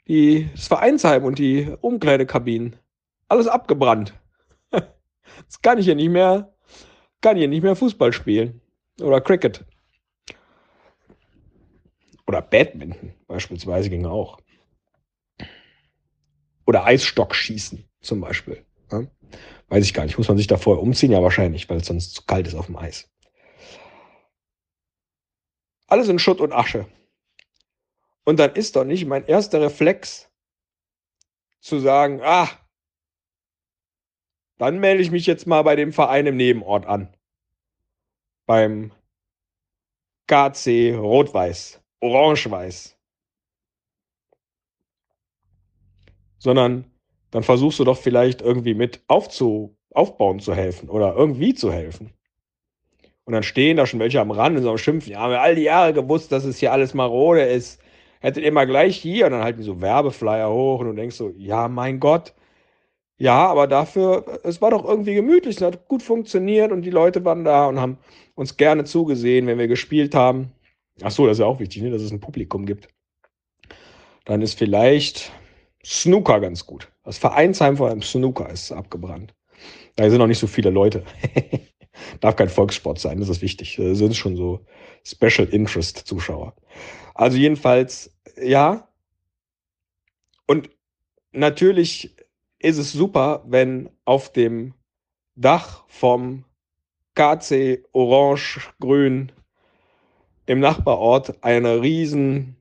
die, 0.09 0.49
das 0.55 0.67
Vereinsheim 0.67 1.23
und 1.23 1.39
die 1.39 1.71
Umkleidekabinen, 1.81 2.75
alles 3.29 3.47
abgebrannt. 3.47 4.13
Jetzt 4.71 5.61
kann 5.63 5.77
ich 5.77 5.85
hier 5.85 5.95
nicht 5.95 6.09
mehr, 6.09 6.53
kann 7.21 7.37
hier 7.37 7.47
nicht 7.47 7.63
mehr 7.63 7.75
Fußball 7.75 8.11
spielen. 8.11 8.59
Oder 8.99 9.21
Cricket. 9.21 9.63
Oder 12.27 12.41
Badminton 12.41 13.13
beispielsweise 13.27 13.89
ging 13.89 14.05
auch. 14.05 14.39
Oder 16.65 16.85
Eisstockschießen 16.85 17.87
zum 18.01 18.19
Beispiel. 18.19 18.65
Ja? 18.91 19.03
Weiß 19.69 19.85
ich 19.85 19.93
gar 19.93 20.05
nicht. 20.05 20.17
Muss 20.17 20.27
man 20.27 20.37
sich 20.37 20.47
da 20.47 20.57
vorher 20.57 20.81
umziehen? 20.81 21.11
Ja, 21.11 21.21
wahrscheinlich, 21.21 21.69
weil 21.69 21.77
es 21.77 21.87
sonst 21.87 22.13
zu 22.13 22.23
kalt 22.25 22.47
ist 22.47 22.55
auf 22.55 22.65
dem 22.65 22.77
Eis. 22.77 23.09
Alles 25.87 26.09
in 26.09 26.19
Schutt 26.19 26.41
und 26.41 26.51
Asche. 26.51 26.87
Und 28.29 28.37
dann 28.37 28.53
ist 28.53 28.75
doch 28.75 28.83
nicht 28.83 29.07
mein 29.07 29.25
erster 29.25 29.59
Reflex 29.59 30.29
zu 31.61 31.79
sagen, 31.79 32.21
ah, 32.21 32.47
dann 34.59 34.79
melde 34.79 35.01
ich 35.01 35.09
mich 35.09 35.25
jetzt 35.25 35.47
mal 35.47 35.63
bei 35.63 35.75
dem 35.75 35.91
Verein 35.91 36.27
im 36.27 36.37
Nebenort 36.37 36.85
an 36.85 37.11
beim 38.45 38.91
KC 40.27 40.93
Rot-Weiß, 40.95 41.81
Orange-Weiß. 42.01 42.95
Sondern 46.37 46.85
dann 47.31 47.41
versuchst 47.41 47.79
du 47.79 47.83
doch 47.83 47.97
vielleicht 47.97 48.43
irgendwie 48.43 48.75
mit 48.75 49.01
aufzu, 49.07 49.75
aufbauen 49.89 50.39
zu 50.39 50.53
helfen 50.53 50.87
oder 50.87 51.15
irgendwie 51.15 51.55
zu 51.55 51.73
helfen. 51.73 52.13
Und 53.23 53.33
dann 53.33 53.41
stehen 53.41 53.77
da 53.77 53.87
schon 53.87 53.99
welche 53.99 54.21
am 54.21 54.29
Rand 54.29 54.55
und 54.55 54.61
so 54.61 54.77
schimpfen, 54.77 55.13
ja, 55.13 55.21
haben 55.21 55.31
wir 55.31 55.41
all 55.41 55.55
die 55.55 55.63
Jahre 55.63 55.93
gewusst, 55.93 56.31
dass 56.31 56.43
es 56.43 56.59
hier 56.59 56.71
alles 56.71 56.93
marode 56.93 57.41
ist. 57.41 57.81
Hättet 58.19 58.43
ihr 58.43 58.51
mal 58.51 58.67
gleich 58.67 58.97
hier 58.97 59.25
und 59.25 59.31
dann 59.31 59.43
halten 59.43 59.59
die 59.59 59.65
so 59.65 59.81
Werbeflyer 59.81 60.51
hoch 60.51 60.79
und 60.79 60.87
du 60.87 60.93
denkst 60.93 61.15
so, 61.15 61.33
ja, 61.37 61.67
mein 61.67 61.99
Gott, 61.99 62.33
ja, 63.19 63.47
aber 63.47 63.67
dafür, 63.67 64.39
es 64.43 64.61
war 64.61 64.71
doch 64.71 64.85
irgendwie 64.85 65.13
gemütlich, 65.13 65.57
es 65.57 65.61
hat 65.61 65.87
gut 65.89 66.01
funktioniert 66.01 66.71
und 66.71 66.83
die 66.83 66.89
Leute 66.89 67.23
waren 67.25 67.43
da 67.43 67.67
und 67.67 67.79
haben 67.79 67.97
uns 68.35 68.55
gerne 68.55 68.85
zugesehen, 68.85 69.45
wenn 69.45 69.59
wir 69.59 69.67
gespielt 69.67 70.15
haben. 70.15 70.53
Ach 71.01 71.11
so, 71.11 71.27
das 71.27 71.35
ist 71.37 71.41
ja 71.41 71.45
auch 71.45 71.59
wichtig, 71.59 71.81
ne, 71.81 71.91
dass 71.91 72.01
es 72.01 72.11
ein 72.11 72.21
Publikum 72.21 72.65
gibt. 72.65 72.87
Dann 74.23 74.41
ist 74.41 74.57
vielleicht 74.57 75.33
Snooker 75.85 76.39
ganz 76.39 76.65
gut. 76.65 76.89
Das 77.03 77.17
Vereinsheim 77.17 77.75
von 77.75 77.91
einem 77.91 78.01
Snooker 78.01 78.49
ist 78.49 78.71
abgebrannt. 78.71 79.33
Da 79.97 80.09
sind 80.09 80.19
noch 80.19 80.27
nicht 80.27 80.39
so 80.39 80.47
viele 80.47 80.69
Leute. 80.69 81.03
Darf 82.21 82.37
kein 82.37 82.47
Volkssport 82.47 82.99
sein, 82.99 83.19
das 83.19 83.27
ist 83.27 83.41
wichtig. 83.41 83.75
Da 83.75 83.95
sind 83.95 84.15
schon 84.15 84.37
so 84.37 84.65
Special 85.03 85.47
Interest 85.49 85.97
Zuschauer. 85.97 86.53
Also 87.19 87.35
jedenfalls, 87.37 88.15
ja. 88.41 88.87
Und 90.47 90.69
natürlich 91.33 92.15
ist 92.59 92.77
es 92.77 92.93
super, 92.93 93.43
wenn 93.45 93.89
auf 94.05 94.31
dem 94.31 94.73
Dach 95.35 95.83
vom 95.89 96.45
KC 97.15 97.83
Orange-Grün 97.91 99.33
im 100.45 100.61
Nachbarort 100.61 101.43
eine 101.43 101.81
riesen, 101.81 102.55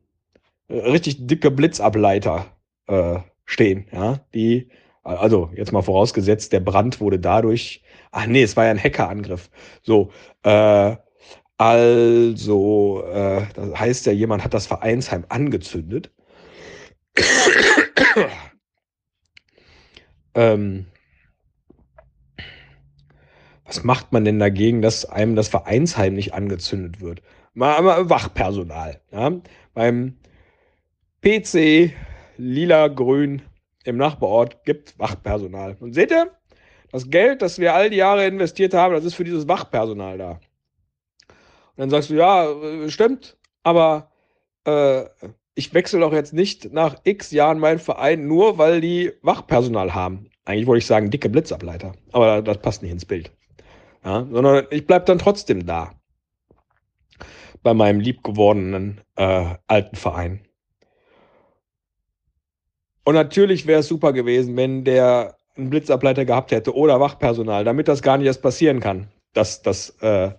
richtig 0.69 1.29
dicke 1.29 1.53
Blitzableiter 1.53 2.47
äh, 2.89 3.21
stehen, 3.45 3.87
ja, 3.93 4.19
die, 4.35 4.71
also 5.05 5.53
jetzt 5.55 5.71
mal 5.71 5.83
vorausgesetzt, 5.83 6.53
der 6.53 6.61
Brand 6.61 7.01
wurde 7.01 7.21
dadurch, 7.21 7.85
ach 8.11 8.27
nee, 8.27 8.43
es 8.43 8.57
war 8.57 8.65
ja 8.65 8.73
ein 8.73 8.83
Hackerangriff, 8.83 9.51
so, 9.83 10.11
äh, 10.43 10.97
also, 11.59 13.05
äh, 13.13 13.43
das 13.55 13.79
heißt 13.79 14.07
ja, 14.07 14.13
jemand 14.13 14.45
hat 14.45 14.55
das 14.55 14.67
Vereinsheim 14.67 15.25
angezündet. 15.29 16.13
ähm, 20.35 20.87
was 23.65 23.83
macht 23.85 24.13
man 24.13 24.25
denn 24.25 24.39
dagegen, 24.39 24.83
dass 24.83 25.05
einem 25.05 25.35
das 25.35 25.49
Vereinsheim 25.49 26.15
nicht 26.15 26.33
angezündet 26.33 27.01
wird? 27.01 27.23
Mal, 27.55 27.83
mal 27.83 28.09
Wachpersonal. 28.09 29.01
Ja? 29.11 29.33
Beim 29.75 30.17
PC 31.23 31.93
lila-grün 32.37 33.43
im 33.85 33.97
Nachbarort 33.97 34.65
gibt 34.65 34.99
Wachpersonal. 34.99 35.77
Und 35.81 35.93
seht 35.93 36.13
ihr, 36.13 36.31
das 36.93 37.11
Geld, 37.11 37.43
das 37.43 37.59
wir 37.59 37.75
all 37.75 37.91
die 37.91 37.97
Jahre 37.97 38.27
investiert 38.27 38.75
haben, 38.75 38.95
das 38.95 39.05
ist 39.05 39.15
für 39.15 39.25
dieses 39.25 39.49
Wachpersonal 39.49 40.19
da. 40.19 40.41
Dann 41.79 41.91
sagst 41.91 42.11
du, 42.11 42.15
ja, 42.15 42.55
stimmt, 42.89 43.37
aber 43.63 44.11
äh, 44.65 45.05
ich 45.55 45.73
wechsle 45.73 46.01
doch 46.01 46.13
jetzt 46.13 46.35
nicht 46.35 46.73
nach 46.73 46.97
x 47.05 47.31
Jahren 47.31 47.61
meinen 47.61 47.79
Verein, 47.79 48.27
nur 48.27 48.59
weil 48.59 48.81
die 48.81 49.13
Wachpersonal 49.23 49.95
haben. 49.95 50.29
Eigentlich 50.45 50.67
wollte 50.67 50.79
ich 50.79 50.87
sagen, 50.87 51.11
dicke 51.11 51.29
Blitzableiter, 51.29 51.93
aber 52.11 52.43
das 52.43 52.59
passt 52.59 52.83
nicht 52.83 52.91
ins 52.91 53.05
Bild. 53.05 53.31
Ja, 54.05 54.27
sondern 54.29 54.67
ich 54.71 54.89
bleibe 54.89 55.05
dann 55.05 55.19
trotzdem 55.21 55.67
da. 55.67 55.93
Bei 57.63 57.75
meinem 57.75 58.01
liebgewordenen 58.01 59.01
äh, 59.15 59.55
alten 59.69 59.97
Verein. 59.97 60.41
Und 63.05 63.15
natürlich 63.15 63.67
wäre 63.67 63.81
es 63.81 63.89
super 63.89 64.13
gewesen, 64.13 64.57
wenn 64.57 64.85
der 64.85 65.37
einen 65.57 65.71
Blitzableiter 65.71 66.25
gehabt 66.25 66.51
hätte 66.51 66.75
oder 66.75 66.99
Wachpersonal, 66.99 67.65
damit 67.65 67.87
das 67.87 68.03
gar 68.03 68.19
nicht 68.19 68.27
erst 68.27 68.43
passieren 68.43 68.81
kann, 68.81 69.09
dass, 69.33 69.63
dass, 69.63 69.91
äh, 70.01 70.33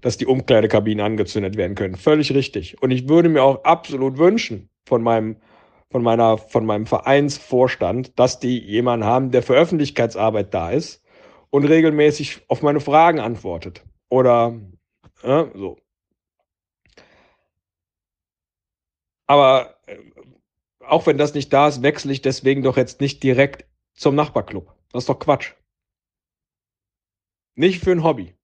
dass 0.00 0.16
die 0.16 0.26
Umkleidekabinen 0.26 1.04
angezündet 1.04 1.56
werden 1.56 1.74
können. 1.74 1.96
Völlig 1.96 2.32
richtig. 2.34 2.80
Und 2.82 2.90
ich 2.90 3.08
würde 3.08 3.28
mir 3.28 3.42
auch 3.42 3.64
absolut 3.64 4.18
wünschen 4.18 4.68
von 4.84 5.02
meinem, 5.02 5.36
von 5.90 6.02
meiner, 6.02 6.38
von 6.38 6.66
meinem 6.66 6.86
Vereinsvorstand, 6.86 8.18
dass 8.18 8.38
die 8.40 8.58
jemanden 8.58 9.06
haben, 9.06 9.30
der 9.30 9.42
für 9.42 9.54
Öffentlichkeitsarbeit 9.54 10.52
da 10.52 10.70
ist 10.70 11.02
und 11.50 11.64
regelmäßig 11.64 12.42
auf 12.48 12.62
meine 12.62 12.80
Fragen 12.80 13.20
antwortet. 13.20 13.84
Oder 14.08 14.60
äh, 15.22 15.44
so. 15.54 15.78
Aber 19.26 19.76
äh, 19.86 19.96
auch 20.80 21.06
wenn 21.06 21.18
das 21.18 21.34
nicht 21.34 21.52
da 21.52 21.68
ist, 21.68 21.82
wechsle 21.82 22.12
ich 22.12 22.22
deswegen 22.22 22.62
doch 22.62 22.76
jetzt 22.76 23.00
nicht 23.00 23.22
direkt 23.22 23.66
zum 23.94 24.14
Nachbarclub. 24.14 24.72
Das 24.92 25.02
ist 25.02 25.08
doch 25.08 25.18
Quatsch. 25.18 25.54
Nicht 27.56 27.82
für 27.82 27.90
ein 27.90 28.04
Hobby. 28.04 28.35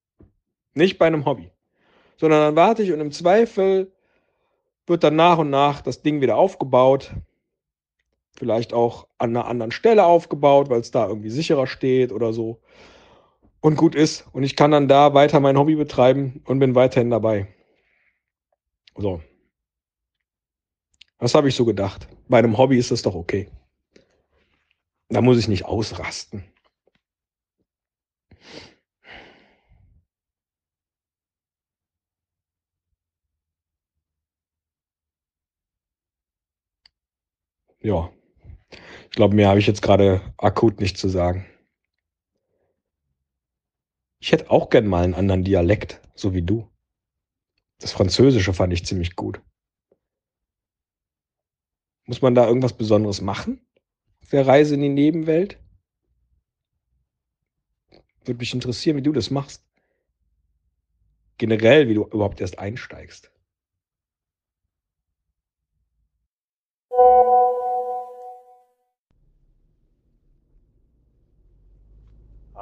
Nicht 0.75 0.99
bei 0.99 1.07
einem 1.07 1.25
Hobby. 1.25 1.51
Sondern 2.17 2.41
dann 2.41 2.57
warte 2.57 2.83
ich 2.83 2.93
und 2.93 3.01
im 3.01 3.13
Zweifel 3.13 3.93
wird 4.87 5.05
dann 5.05 5.17
nach 5.17 5.39
und 5.39 5.51
nach 5.51 5.81
das 5.81 6.03
Ding 6.03 6.21
wieder 6.21 6.37
aufgebaut. 6.37 7.13
Vielleicht 8.37 8.73
auch 8.73 9.07
an 9.19 9.31
einer 9.31 9.47
anderen 9.47 9.73
Stelle 9.73 10.05
aufgebaut, 10.05 10.71
weil 10.71 10.81
es 10.81 10.91
da 10.91 11.07
irgendwie 11.07 11.31
sicherer 11.31 11.67
steht 11.67 12.13
oder 12.13 12.33
so 12.33 12.61
und 13.61 13.77
gut 13.77 13.95
ist. 13.95 14.27
Und 14.33 14.43
ich 14.43 14.57
kann 14.57 14.71
dann 14.71 14.89
da 14.89 15.15
weiter 15.15 15.41
mein 15.41 15.59
Hobby 15.59 15.77
betreiben 15.77 16.43
und 16.47 16.59
bin 16.59 16.75
weiterhin 16.75 17.11
dabei. 17.11 17.47
So. 18.97 19.23
Das 21.19 21.35
habe 21.35 21.49
ich 21.49 21.55
so 21.55 21.65
gedacht. 21.65 22.09
Bei 22.29 22.39
einem 22.39 22.59
Hobby 22.59 22.77
ist 22.77 22.91
das 22.91 23.03
doch 23.03 23.15
okay. 23.15 23.49
Da 25.09 25.21
muss 25.21 25.39
ich 25.39 25.49
nicht 25.49 25.65
ausrasten. 25.65 26.45
Ja. 37.83 38.13
Ich 38.71 39.17
glaube, 39.17 39.35
mehr 39.35 39.49
habe 39.49 39.59
ich 39.59 39.67
jetzt 39.67 39.83
gerade 39.83 40.23
akut 40.39 40.81
nicht 40.81 40.97
zu 40.97 41.09
sagen. 41.09 41.47
Ich 44.21 44.31
hätte 44.31 44.51
auch 44.51 44.71
gern 44.71 44.87
mal 44.87 45.05
einen 45.05 45.15
anderen 45.15 45.45
Dialekt, 45.45 46.01
so 46.15 46.33
wie 46.33 46.43
du. 46.43 46.69
Das 47.81 47.93
Französische 47.93 48.55
fand 48.55 48.73
ich 48.73 48.87
ziemlich 48.87 49.17
gut. 49.17 49.43
Muss 52.07 52.23
man 52.23 52.35
da 52.35 52.47
irgendwas 52.47 52.77
Besonderes 52.77 53.21
machen? 53.21 53.61
Auf 54.23 54.31
der 54.31 54.47
Reise 54.47 54.75
in 54.75 54.83
die 54.83 54.89
Nebenwelt? 54.89 55.59
Würde 58.25 58.39
mich 58.39 58.55
interessieren, 58.55 58.97
wie 58.97 59.03
du 59.03 59.13
das 59.13 59.31
machst. 59.31 59.65
Generell, 61.39 61.89
wie 61.89 61.95
du 61.95 62.05
überhaupt 62.05 62.41
erst 62.41 62.61
einsteigst. 62.61 63.33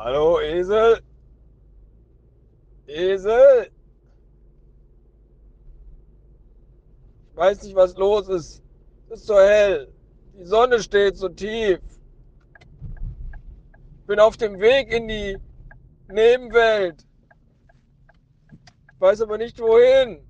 Hallo, 0.03 0.41
Esel. 0.41 1.03
Esel! 2.87 3.71
Ich 7.31 7.37
weiß 7.37 7.63
nicht, 7.65 7.77
was 7.77 7.95
los 7.99 8.27
ist. 8.31 8.63
Es 9.11 9.21
ist 9.21 9.27
so 9.27 9.39
hell. 9.39 9.93
Die 10.39 10.47
Sonne 10.47 10.81
steht 10.83 11.19
so 11.19 11.29
tief. 11.29 11.81
Bin 14.07 14.19
auf 14.21 14.39
dem 14.39 14.59
Weg 14.59 14.91
in 14.91 15.07
die 15.07 15.37
Nebenwelt. 16.09 17.07
Ich 18.95 19.01
weiß 19.01 19.21
aber 19.21 19.37
nicht 19.37 19.61
wohin. 19.61 20.27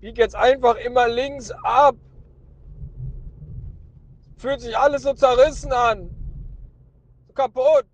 Bieg 0.00 0.18
jetzt 0.18 0.36
einfach 0.36 0.76
immer 0.76 1.08
links 1.08 1.50
ab. 1.62 1.96
Fühlt 4.44 4.60
sich 4.60 4.76
alles 4.76 5.04
so 5.04 5.14
zerrissen 5.14 5.72
an. 5.72 6.10
So 7.26 7.32
kaputt. 7.32 7.86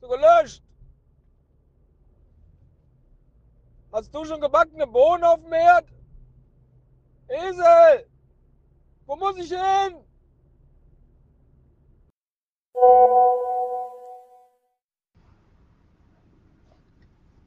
So 0.00 0.06
gelöscht. 0.06 0.62
Hast 3.90 4.14
du 4.14 4.24
schon 4.24 4.40
gebackene 4.40 4.86
Bohnen 4.86 5.24
auf 5.24 5.40
dem 5.40 5.52
Herd? 5.52 5.88
Esel! 7.26 8.06
Wo 9.06 9.16
muss 9.16 9.36
ich 9.38 9.48
hin? 9.48 9.96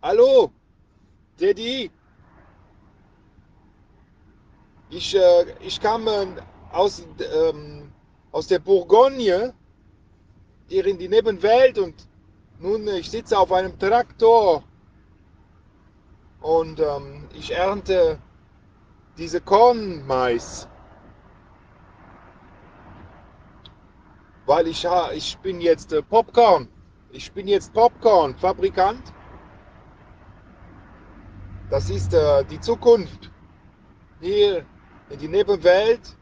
Hallo, 0.01 0.51
Teddy. 1.37 1.89
Ich, 4.89 5.15
äh, 5.15 5.45
ich 5.61 5.79
kam 5.79 6.05
äh, 6.09 6.27
aus, 6.73 7.05
ähm, 7.33 7.91
aus 8.31 8.47
der 8.47 8.59
Bourgogne 8.59 9.53
hier 10.67 10.85
in 10.85 10.97
die 10.97 11.07
Nebenwelt 11.07 11.77
und 11.77 12.07
nun 12.59 12.87
äh, 12.87 12.97
ich 12.97 13.09
sitze 13.09 13.37
auf 13.37 13.51
einem 13.51 13.77
Traktor 13.77 14.63
und 16.41 16.79
ähm, 16.79 17.27
ich 17.33 17.55
ernte 17.55 18.19
diese 19.17 19.39
Kornmais. 19.39 20.67
Weil 24.45 24.67
ich, 24.67 24.85
ich 25.13 25.37
bin 25.37 25.61
jetzt 25.61 25.93
äh, 25.93 26.01
Popcorn. 26.01 26.67
Ich 27.11 27.31
bin 27.31 27.47
jetzt 27.47 27.73
Popcorn-Fabrikant. 27.73 29.13
Das 31.69 31.89
ist 31.89 32.13
äh, 32.13 32.43
die 32.45 32.59
Zukunft 32.59 33.31
hier 34.19 34.65
in 35.09 35.19
die 35.19 35.27
Nebenwelt, 35.27 36.17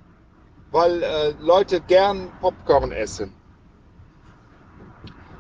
weil 0.71 1.03
äh, 1.03 1.29
Leute 1.39 1.81
gern 1.81 2.31
Popcorn 2.39 2.91
essen. 2.91 3.33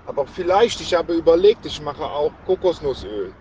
Aber 0.05 0.27
vielleicht, 0.27 0.81
ich 0.81 0.93
habe 0.93 1.13
überlegt, 1.13 1.65
ich 1.65 1.81
mache 1.81 2.03
auch 2.03 2.33
Kokosnussöl, 2.45 3.33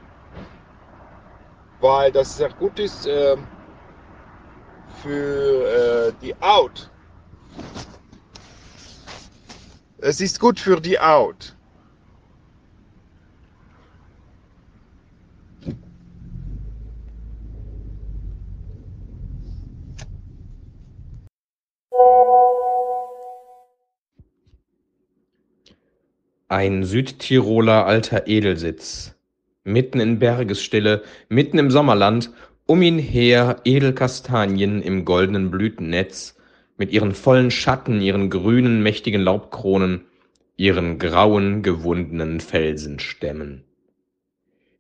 weil 1.81 2.12
das 2.12 2.37
sehr 2.37 2.50
gut 2.50 2.79
ist 2.79 3.07
äh, 3.07 3.37
für 5.03 6.09
äh, 6.09 6.12
die 6.22 6.35
Haut. 6.40 6.88
Es 9.98 10.20
ist 10.20 10.38
gut 10.38 10.59
für 10.61 10.81
die 10.81 10.98
Haut. 10.98 11.55
Ein 26.51 26.83
Südtiroler 26.83 27.87
alter 27.87 28.27
Edelsitz. 28.27 29.15
Mitten 29.63 30.01
in 30.01 30.19
Bergesstille, 30.19 31.05
mitten 31.29 31.59
im 31.59 31.71
Sommerland, 31.71 32.33
um 32.67 32.83
ihn 32.83 32.99
her 32.99 33.61
Edelkastanien 33.65 34.83
im 34.83 35.05
goldenen 35.05 35.53
Blütennetz, 35.53 36.37
mit 36.77 36.91
ihren 36.91 37.15
vollen 37.15 37.53
Schatten, 37.53 38.01
ihren 38.01 38.31
grünen, 38.31 38.83
mächtigen 38.83 39.21
Laubkronen, 39.21 40.07
ihren 40.57 40.99
grauen, 40.99 41.63
gewundenen 41.63 42.41
Felsenstämmen. 42.41 43.63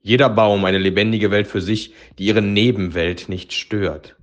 Jeder 0.02 0.28
Baum 0.28 0.64
eine 0.64 0.78
lebendige 0.78 1.30
Welt 1.30 1.46
für 1.46 1.60
sich, 1.60 1.94
die 2.18 2.24
ihre 2.24 2.42
Nebenwelt 2.42 3.28
nicht 3.28 3.52
stört. 3.52 4.16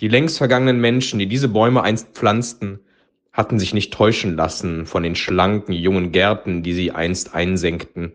Die 0.00 0.08
längst 0.08 0.36
vergangenen 0.36 0.80
Menschen, 0.80 1.20
die 1.20 1.28
diese 1.28 1.46
Bäume 1.46 1.84
einst 1.84 2.08
pflanzten, 2.14 2.80
hatten 3.32 3.58
sich 3.58 3.72
nicht 3.72 3.92
täuschen 3.92 4.36
lassen 4.36 4.86
von 4.86 5.02
den 5.02 5.16
schlanken 5.16 5.72
jungen 5.72 6.12
Gärten, 6.12 6.62
die 6.62 6.74
sie 6.74 6.92
einst 6.92 7.34
einsenkten. 7.34 8.12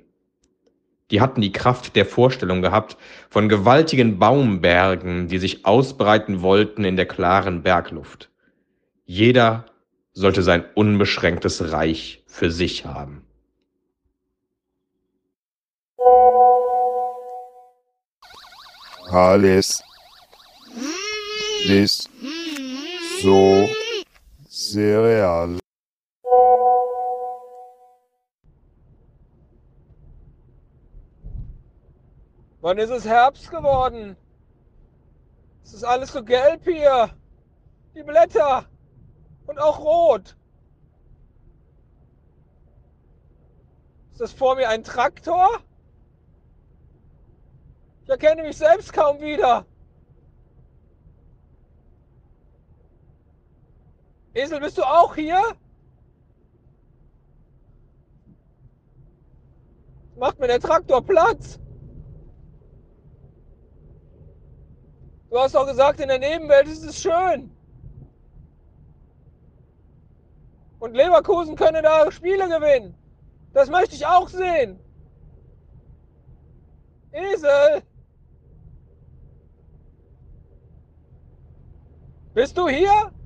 Die 1.10 1.22
hatten 1.22 1.42
die 1.42 1.52
Kraft 1.52 1.96
der 1.96 2.06
Vorstellung 2.06 2.62
gehabt 2.62 2.98
von 3.30 3.50
gewaltigen 3.50 4.20
Baumbergen, 4.20 5.28
die 5.28 5.40
sich 5.40 5.66
ausbreiten 5.66 6.42
wollten 6.42 6.84
in 6.84 6.98
der 6.98 7.06
klaren 7.06 7.64
Bergluft. 7.64 8.30
Jeder 9.06 9.66
sollte 10.12 10.44
sein 10.44 10.66
unbeschränktes 10.76 11.72
Reich 11.72 12.24
für 12.28 12.52
sich 12.52 12.86
haben. 12.86 13.24
Alles 19.10 19.82
ist 21.66 22.10
so 23.22 23.70
sehr 24.58 25.04
real. 25.04 25.60
Wann 32.62 32.78
ist 32.80 32.90
es 32.90 33.06
Herbst 33.06 33.52
geworden? 33.52 34.18
Es 35.64 35.74
ist 35.74 35.84
alles 35.84 36.12
so 36.12 36.24
gelb 36.24 36.64
hier. 36.64 37.12
Die 37.94 38.04
Blätter. 38.04 38.66
Und 39.46 39.60
auch 39.60 39.80
rot. 39.80 40.36
Ist 44.12 44.22
das 44.22 44.34
vor 44.34 44.56
mir 44.56 44.70
ein 44.70 44.84
Traktor? 44.84 45.48
Ich 48.04 48.10
erkenne 48.10 48.42
mich 48.42 48.58
selbst 48.58 48.92
kaum 48.92 49.20
wieder. 49.20 49.66
Esel, 54.38 54.60
bist 54.60 54.78
du 54.78 54.84
auch 54.84 55.16
hier? 55.16 55.42
Macht 60.16 60.38
mir 60.38 60.46
der 60.46 60.60
Traktor 60.60 61.04
Platz? 61.04 61.60
Du 65.32 65.40
hast 65.40 65.56
doch 65.56 65.66
gesagt, 65.66 66.00
in 66.00 66.10
der 66.10 66.20
Nebenwelt 66.20 66.68
ist 66.68 66.84
es 66.84 67.02
schön. 67.02 67.50
Und 70.78 70.94
Leverkusen 70.94 71.56
könne 71.56 71.82
da 71.82 72.12
Spiele 72.12 72.48
gewinnen. 72.48 72.96
Das 73.54 73.72
möchte 73.72 73.96
ich 73.96 74.06
auch 74.06 74.30
sehen. 74.30 74.80
Esel! 77.12 77.82
Bist 82.36 82.56
du 82.56 82.68
hier? 82.68 83.17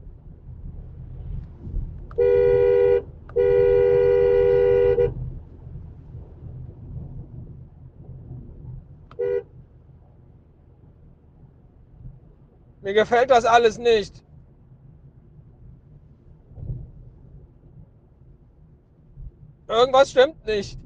Mir 12.92 12.96
gefällt 12.96 13.30
das 13.30 13.46
alles 13.46 13.78
nicht. 13.78 14.22
Irgendwas 19.70 20.12
stimmt 20.12 20.46
nicht. 20.46 20.78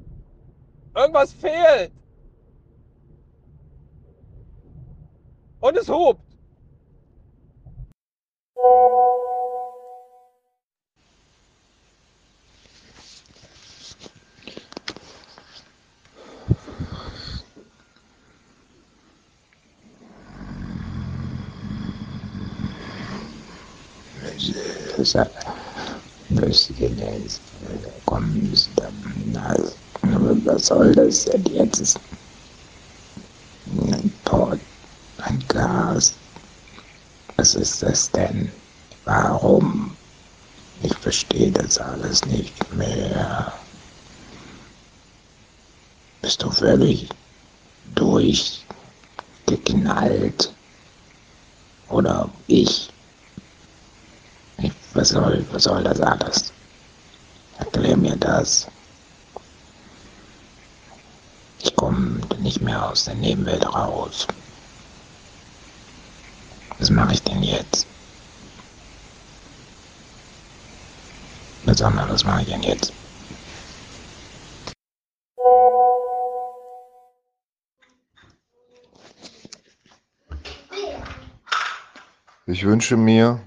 Irgendwas 0.94 1.32
fehlt. 1.32 1.90
Und 5.58 5.76
es 5.76 5.88
hupt. 5.88 6.22
Sa- 25.04 25.28
Flüssige 26.28 26.88
Gänse 26.90 27.38
kommen 28.04 28.52
also, 29.36 29.72
Was 30.44 30.66
soll 30.66 30.92
das 30.94 31.24
denn 31.24 31.44
jetzt? 31.46 31.98
Ein 33.92 34.12
Pott, 34.24 34.58
ein 35.18 35.42
Gas. 35.48 36.14
Was 37.36 37.54
ist 37.54 37.82
das 37.82 38.10
denn? 38.10 38.50
Warum? 39.04 39.96
Ich 40.82 40.94
verstehe 40.96 41.50
das 41.52 41.78
alles 41.78 42.24
nicht 42.26 42.54
mehr. 42.74 43.52
Bist 46.22 46.42
du 46.42 46.50
völlig 46.50 47.08
durch? 47.94 48.64
geknallt. 49.46 50.52
Oder 51.88 52.28
ich. 52.48 52.90
Was, 54.96 55.10
soll, 55.10 55.44
was 55.52 55.64
soll 55.64 55.82
das 55.82 56.00
alles? 56.00 56.52
Erklär 57.58 57.96
mir 57.96 58.16
das. 58.16 58.66
Ich 61.58 61.74
komme 61.76 62.20
nicht 62.38 62.60
mehr 62.60 62.90
aus 62.90 63.04
der 63.04 63.14
Nebenwelt 63.14 63.66
raus. 63.66 64.26
Was 66.78 66.90
mache 66.90 67.14
ich 67.14 67.22
denn 67.22 67.42
jetzt? 67.42 67.86
Besonders, 71.64 72.08
was 72.10 72.24
mache 72.24 72.42
ich 72.42 72.48
denn 72.48 72.62
jetzt? 72.62 72.92
Ich 82.48 82.64
wünsche 82.64 82.96
mir, 82.96 83.40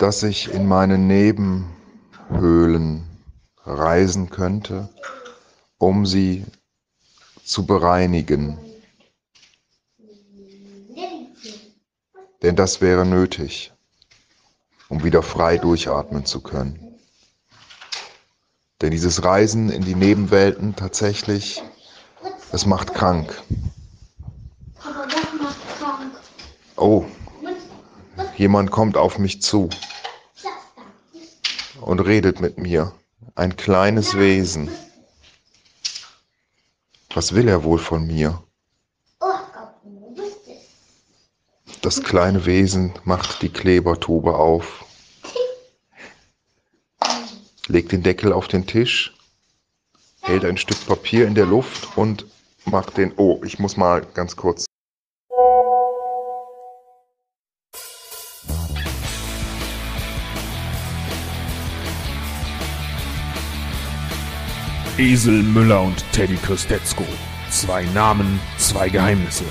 dass 0.00 0.22
ich 0.22 0.52
in 0.54 0.66
meine 0.66 0.96
Nebenhöhlen 0.96 3.06
reisen 3.64 4.30
könnte, 4.30 4.88
um 5.76 6.06
sie 6.06 6.46
zu 7.44 7.66
bereinigen. 7.66 8.58
Denn 12.42 12.56
das 12.56 12.80
wäre 12.80 13.04
nötig, 13.04 13.74
um 14.88 15.04
wieder 15.04 15.22
frei 15.22 15.58
durchatmen 15.58 16.24
zu 16.24 16.40
können. 16.40 16.98
Denn 18.80 18.90
dieses 18.90 19.22
Reisen 19.22 19.68
in 19.68 19.82
die 19.82 19.94
Nebenwelten 19.94 20.76
tatsächlich, 20.76 21.62
es 22.52 22.64
macht 22.64 22.94
krank. 22.94 23.38
Oh, 26.76 27.04
jemand 28.38 28.70
kommt 28.70 28.96
auf 28.96 29.18
mich 29.18 29.42
zu 29.42 29.68
und 31.90 31.98
redet 31.98 32.40
mit 32.40 32.56
mir. 32.56 32.92
Ein 33.34 33.56
kleines 33.56 34.16
Wesen. 34.16 34.70
Was 37.12 37.34
will 37.34 37.48
er 37.48 37.64
wohl 37.64 37.80
von 37.80 38.06
mir? 38.06 38.44
Das 41.82 42.00
kleine 42.04 42.46
Wesen 42.46 42.92
macht 43.02 43.42
die 43.42 43.48
Klebertube 43.48 44.36
auf, 44.36 44.84
legt 47.66 47.90
den 47.90 48.04
Deckel 48.04 48.32
auf 48.32 48.46
den 48.46 48.68
Tisch, 48.68 49.16
hält 50.20 50.44
ein 50.44 50.58
Stück 50.58 50.86
Papier 50.86 51.26
in 51.26 51.34
der 51.34 51.46
Luft 51.46 51.96
und 51.96 52.24
macht 52.66 52.98
den. 52.98 53.12
Oh, 53.16 53.40
ich 53.44 53.58
muss 53.58 53.76
mal 53.76 54.06
ganz 54.14 54.36
kurz. 54.36 54.69
Esel 65.00 65.42
Müller 65.42 65.80
und 65.80 66.04
Teddy 66.12 66.36
Christetzko. 66.36 67.06
Zwei 67.48 67.84
Namen, 67.94 68.38
zwei 68.58 68.90
Geheimnisse. 68.90 69.46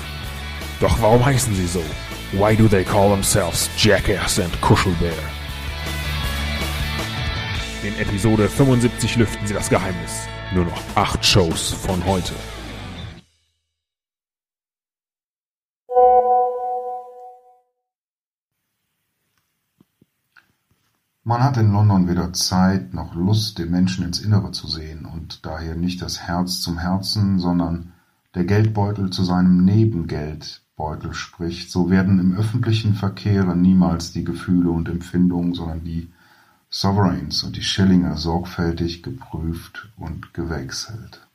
Doch 0.78 1.02
warum 1.02 1.26
heißen 1.26 1.52
sie 1.56 1.66
so? 1.66 1.82
Why 2.30 2.54
do 2.54 2.68
they 2.68 2.84
call 2.84 3.10
themselves 3.10 3.68
Jackass 3.76 4.38
and 4.38 4.60
Kuschelbär? 4.60 5.10
In 7.82 7.98
Episode 7.98 8.48
75 8.48 9.16
lüften 9.16 9.44
sie 9.44 9.54
das 9.54 9.68
Geheimnis. 9.68 10.28
Nur 10.54 10.66
noch 10.66 10.80
acht 10.94 11.26
Shows 11.26 11.72
von 11.72 12.04
heute. 12.06 12.34
Man 21.30 21.44
hat 21.44 21.58
in 21.58 21.70
London 21.70 22.08
weder 22.08 22.32
Zeit 22.32 22.92
noch 22.92 23.14
Lust, 23.14 23.60
den 23.60 23.70
Menschen 23.70 24.04
ins 24.04 24.18
Innere 24.18 24.50
zu 24.50 24.66
sehen 24.66 25.04
und 25.04 25.46
daher 25.46 25.76
nicht 25.76 26.02
das 26.02 26.22
Herz 26.22 26.60
zum 26.60 26.76
Herzen, 26.76 27.38
sondern 27.38 27.92
der 28.34 28.42
Geldbeutel 28.42 29.10
zu 29.10 29.22
seinem 29.22 29.64
Nebengeldbeutel 29.64 31.14
spricht, 31.14 31.70
so 31.70 31.88
werden 31.88 32.18
im 32.18 32.36
öffentlichen 32.36 32.94
Verkehre 32.94 33.54
niemals 33.54 34.10
die 34.10 34.24
Gefühle 34.24 34.70
und 34.70 34.88
Empfindungen, 34.88 35.54
sondern 35.54 35.84
die 35.84 36.10
Sovereigns 36.68 37.44
und 37.44 37.54
die 37.54 37.62
Schillinge 37.62 38.16
sorgfältig 38.16 39.04
geprüft 39.04 39.88
und 39.96 40.34
gewechselt. 40.34 41.28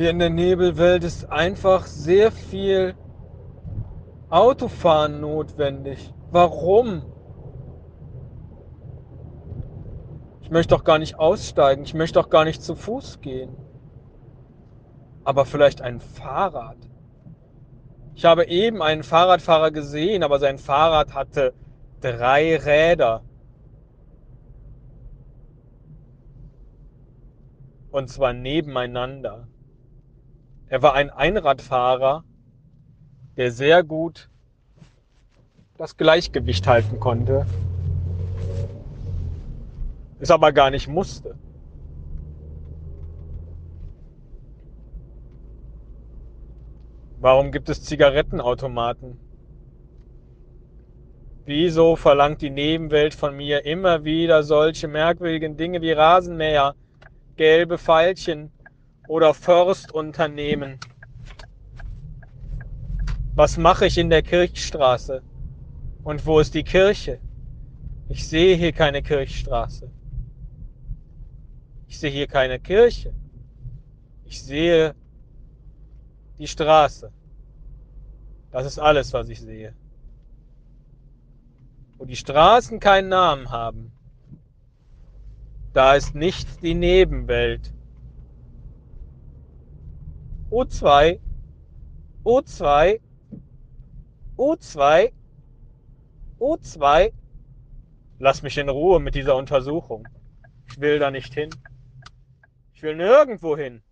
Hier 0.00 0.08
in 0.08 0.18
der 0.18 0.30
Nebelwelt 0.30 1.04
ist 1.04 1.30
einfach 1.30 1.84
sehr 1.84 2.32
viel 2.32 2.94
Autofahren 4.30 5.20
notwendig. 5.20 6.14
Warum? 6.30 7.02
Ich 10.40 10.50
möchte 10.50 10.74
doch 10.74 10.84
gar 10.84 10.98
nicht 10.98 11.18
aussteigen. 11.18 11.82
Ich 11.82 11.92
möchte 11.92 12.18
doch 12.18 12.30
gar 12.30 12.46
nicht 12.46 12.62
zu 12.62 12.76
Fuß 12.76 13.20
gehen. 13.20 13.54
Aber 15.22 15.44
vielleicht 15.44 15.82
ein 15.82 16.00
Fahrrad. 16.00 16.78
Ich 18.14 18.24
habe 18.24 18.46
eben 18.46 18.80
einen 18.80 19.02
Fahrradfahrer 19.02 19.70
gesehen, 19.70 20.22
aber 20.22 20.38
sein 20.38 20.56
Fahrrad 20.56 21.12
hatte 21.12 21.52
drei 22.00 22.56
Räder. 22.56 23.22
Und 27.90 28.08
zwar 28.08 28.32
nebeneinander. 28.32 29.49
Er 30.70 30.82
war 30.82 30.94
ein 30.94 31.10
Einradfahrer, 31.10 32.22
der 33.36 33.50
sehr 33.50 33.82
gut 33.82 34.30
das 35.76 35.96
Gleichgewicht 35.96 36.64
halten 36.68 37.00
konnte, 37.00 37.44
es 40.20 40.30
aber 40.30 40.52
gar 40.52 40.70
nicht 40.70 40.86
musste. 40.86 41.34
Warum 47.18 47.50
gibt 47.50 47.68
es 47.68 47.82
Zigarettenautomaten? 47.82 49.18
Wieso 51.46 51.96
verlangt 51.96 52.42
die 52.42 52.50
Nebenwelt 52.50 53.14
von 53.14 53.36
mir 53.36 53.64
immer 53.64 54.04
wieder 54.04 54.44
solche 54.44 54.86
merkwürdigen 54.86 55.56
Dinge 55.56 55.82
wie 55.82 55.90
Rasenmäher, 55.90 56.76
gelbe 57.36 57.76
Pfeilchen 57.76 58.52
oder 59.10 59.34
Forstunternehmen? 59.34 60.78
Was 63.34 63.56
mache 63.56 63.86
ich 63.86 63.98
in 63.98 64.08
der 64.08 64.22
Kirchstraße? 64.22 65.20
Und 66.04 66.24
wo 66.26 66.38
ist 66.38 66.54
die 66.54 66.62
Kirche? 66.62 67.18
Ich 68.08 68.28
sehe 68.28 68.54
hier 68.54 68.70
keine 68.70 69.02
Kirchstraße. 69.02 69.90
Ich 71.88 71.98
sehe 71.98 72.12
hier 72.12 72.28
keine 72.28 72.60
Kirche. 72.60 73.12
Ich 74.26 74.40
sehe 74.44 74.94
die 76.38 76.46
Straße. 76.46 77.10
Das 78.52 78.64
ist 78.64 78.78
alles, 78.78 79.12
was 79.12 79.28
ich 79.28 79.40
sehe. 79.40 79.74
Wo 81.98 82.04
die 82.04 82.14
Straßen 82.14 82.78
keinen 82.78 83.08
Namen 83.08 83.50
haben, 83.50 83.90
da 85.72 85.96
ist 85.96 86.14
nicht 86.14 86.62
die 86.62 86.74
Nebenwelt. 86.74 87.72
O2, 90.50 91.20
O2, 92.24 93.00
O2, 94.36 95.12
O2. 96.40 97.12
Lass 98.18 98.42
mich 98.42 98.58
in 98.58 98.68
Ruhe 98.68 98.98
mit 98.98 99.14
dieser 99.14 99.36
Untersuchung. 99.36 100.08
Ich 100.68 100.80
will 100.80 100.98
da 100.98 101.12
nicht 101.12 101.32
hin. 101.34 101.50
Ich 102.74 102.82
will 102.82 102.96
nirgendwo 102.96 103.56
hin. 103.56 103.82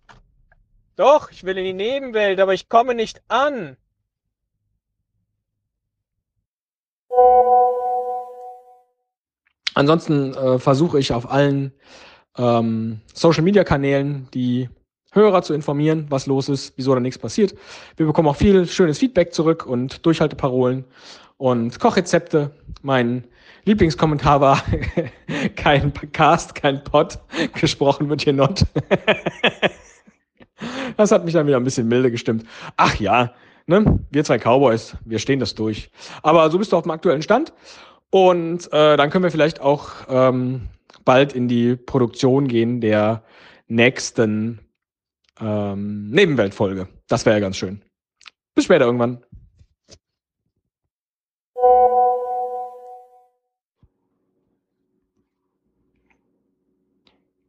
Doch, 0.97 1.31
ich 1.31 1.45
will 1.45 1.57
in 1.57 1.63
die 1.63 1.73
Nebenwelt, 1.73 2.41
aber 2.41 2.53
ich 2.53 2.67
komme 2.67 2.93
nicht 2.93 3.21
an. 3.29 3.77
Ansonsten 9.75 10.33
äh, 10.33 10.59
versuche 10.59 10.99
ich 10.99 11.13
auf 11.13 11.31
allen 11.31 11.71
ähm, 12.37 12.99
Social-Media-Kanälen 13.13 14.27
die 14.33 14.69
Hörer 15.11 15.41
zu 15.41 15.53
informieren, 15.53 16.05
was 16.09 16.27
los 16.27 16.49
ist, 16.49 16.73
wieso 16.75 16.93
da 16.93 16.99
nichts 16.99 17.17
passiert. 17.17 17.55
Wir 17.97 18.05
bekommen 18.05 18.27
auch 18.27 18.35
viel 18.35 18.67
schönes 18.67 18.99
Feedback 18.99 19.33
zurück 19.33 19.65
und 19.65 20.05
Durchhalteparolen 20.05 20.85
und 21.37 21.79
Kochrezepte. 21.79 22.51
Mein 22.83 23.23
Lieblingskommentar 23.65 24.41
war 24.41 24.63
kein 25.55 25.93
Cast, 26.11 26.53
kein 26.53 26.83
Pod, 26.83 27.17
gesprochen 27.59 28.09
wird 28.09 28.21
hier 28.21 28.33
not. 28.33 28.63
das 30.97 31.11
hat 31.11 31.25
mich 31.25 31.33
dann 31.33 31.47
wieder 31.47 31.57
ein 31.57 31.63
bisschen 31.63 31.87
milde 31.87 32.11
gestimmt. 32.11 32.45
Ach 32.77 32.95
ja, 32.99 33.33
ne? 33.65 33.99
wir 34.11 34.23
zwei 34.23 34.37
Cowboys, 34.37 34.95
wir 35.05 35.19
stehen 35.19 35.39
das 35.39 35.55
durch. 35.55 35.89
Aber 36.21 36.51
so 36.51 36.59
bist 36.59 36.71
du 36.71 36.77
auf 36.77 36.83
dem 36.83 36.91
aktuellen 36.91 37.23
Stand 37.23 37.53
und 38.11 38.71
äh, 38.73 38.95
dann 38.95 39.09
können 39.09 39.23
wir 39.23 39.31
vielleicht 39.31 39.61
auch 39.61 39.89
ähm, 40.07 40.67
bald 41.03 41.33
in 41.33 41.47
die 41.47 41.75
Produktion 41.75 42.47
gehen 42.47 42.81
der 42.81 43.23
nächsten 43.67 44.59
ähm, 45.39 46.09
Nebenweltfolge. 46.09 46.87
Das 47.07 47.25
wäre 47.25 47.35
ja 47.35 47.39
ganz 47.39 47.57
schön. 47.57 47.81
Bis 48.55 48.65
später 48.65 48.85
irgendwann. 48.85 49.23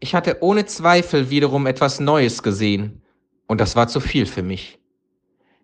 Ich 0.03 0.15
hatte 0.15 0.39
ohne 0.41 0.65
Zweifel 0.65 1.29
wiederum 1.29 1.67
etwas 1.67 2.01
Neues 2.01 2.43
gesehen, 2.43 3.03
und 3.47 3.61
das 3.61 3.77
war 3.77 3.87
zu 3.87 4.01
viel 4.01 4.25
für 4.25 4.43
mich. 4.43 4.79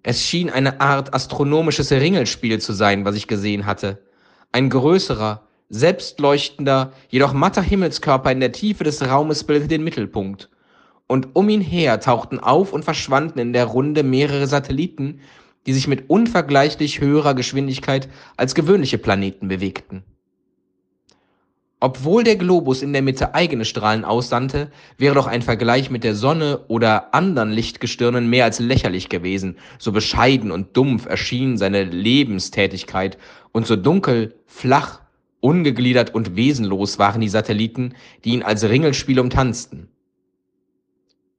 Es 0.03 0.23
schien 0.23 0.51
eine 0.51 0.81
Art 0.81 1.15
astronomisches 1.15 1.91
Ringelspiel 1.91 2.61
zu 2.61 2.73
sein, 2.73 3.05
was 3.05 3.17
ich 3.17 3.29
gesehen 3.29 3.67
hatte. 3.67 4.05
Ein 4.53 4.71
größerer, 4.71 5.47
selbstleuchtender, 5.69 6.93
jedoch 7.09 7.33
matter 7.33 7.63
Himmelskörper 7.63 8.31
in 8.31 8.41
der 8.41 8.53
Tiefe 8.53 8.85
des 8.85 9.05
Raumes 9.05 9.43
bildete 9.43 9.69
den 9.69 9.85
Mittelpunkt. 9.85 10.51
Und 11.07 11.29
um 11.35 11.49
ihn 11.49 11.61
her 11.61 12.01
tauchten 12.01 12.41
auf 12.41 12.73
und 12.73 12.85
verschwanden 12.85 13.39
in 13.39 13.53
der 13.53 13.67
Runde 13.67 14.03
mehrere 14.03 14.47
Satelliten, 14.47 15.21
die 15.67 15.73
sich 15.73 15.89
mit 15.89 16.09
unvergleichlich 16.09 17.01
höherer 17.01 17.35
Geschwindigkeit 17.35 18.09
als 18.37 18.55
gewöhnliche 18.55 18.99
Planeten 18.99 19.49
bewegten. 19.49 20.05
Obwohl 21.79 22.25
der 22.25 22.37
Globus 22.37 22.81
in 22.81 22.95
der 22.95 23.03
Mitte 23.03 23.35
eigene 23.35 23.67
Strahlen 23.67 24.07
aussandte, 24.07 24.71
wäre 24.97 25.15
doch 25.15 25.27
ein 25.27 25.43
Vergleich 25.43 25.91
mit 25.91 26.05
der 26.05 26.15
Sonne 26.15 26.65
oder 26.69 27.15
anderen 27.15 27.53
Lichtgestirnen 27.53 28.31
mehr 28.31 28.45
als 28.45 28.61
lächerlich 28.61 29.11
gewesen, 29.11 29.59
so 29.79 29.93
bescheiden 29.93 30.51
und 30.51 30.75
dumpf 30.75 31.05
erschien 31.05 31.59
seine 31.59 31.85
Lebenstätigkeit 31.85 33.19
und 33.53 33.67
so 33.67 33.77
dunkel, 33.77 34.35
flach, 34.47 35.03
ungegliedert 35.41 36.15
und 36.15 36.35
wesenlos 36.35 36.99
waren 36.99 37.21
die 37.21 37.29
Satelliten, 37.29 37.95
die 38.25 38.31
ihn 38.31 38.43
als 38.43 38.65
Ringelspiel 38.65 39.21
umtanzten. 39.21 39.89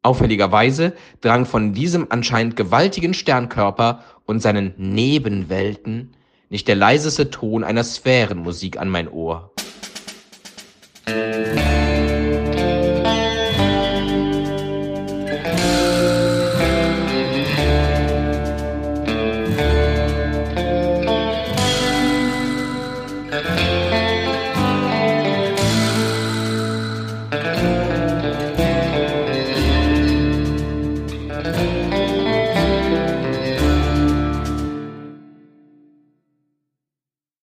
Auffälligerweise 0.03 0.93
drang 1.21 1.45
von 1.45 1.73
diesem 1.73 2.07
anscheinend 2.09 2.55
gewaltigen 2.55 3.13
Sternkörper 3.13 4.03
und 4.25 4.41
seinen 4.41 4.73
Nebenwelten 4.77 6.13
nicht 6.49 6.67
der 6.67 6.75
leiseste 6.75 7.29
Ton 7.29 7.63
einer 7.63 7.83
Sphärenmusik 7.83 8.79
an 8.79 8.89
mein 8.89 9.09
Ohr. 9.09 9.51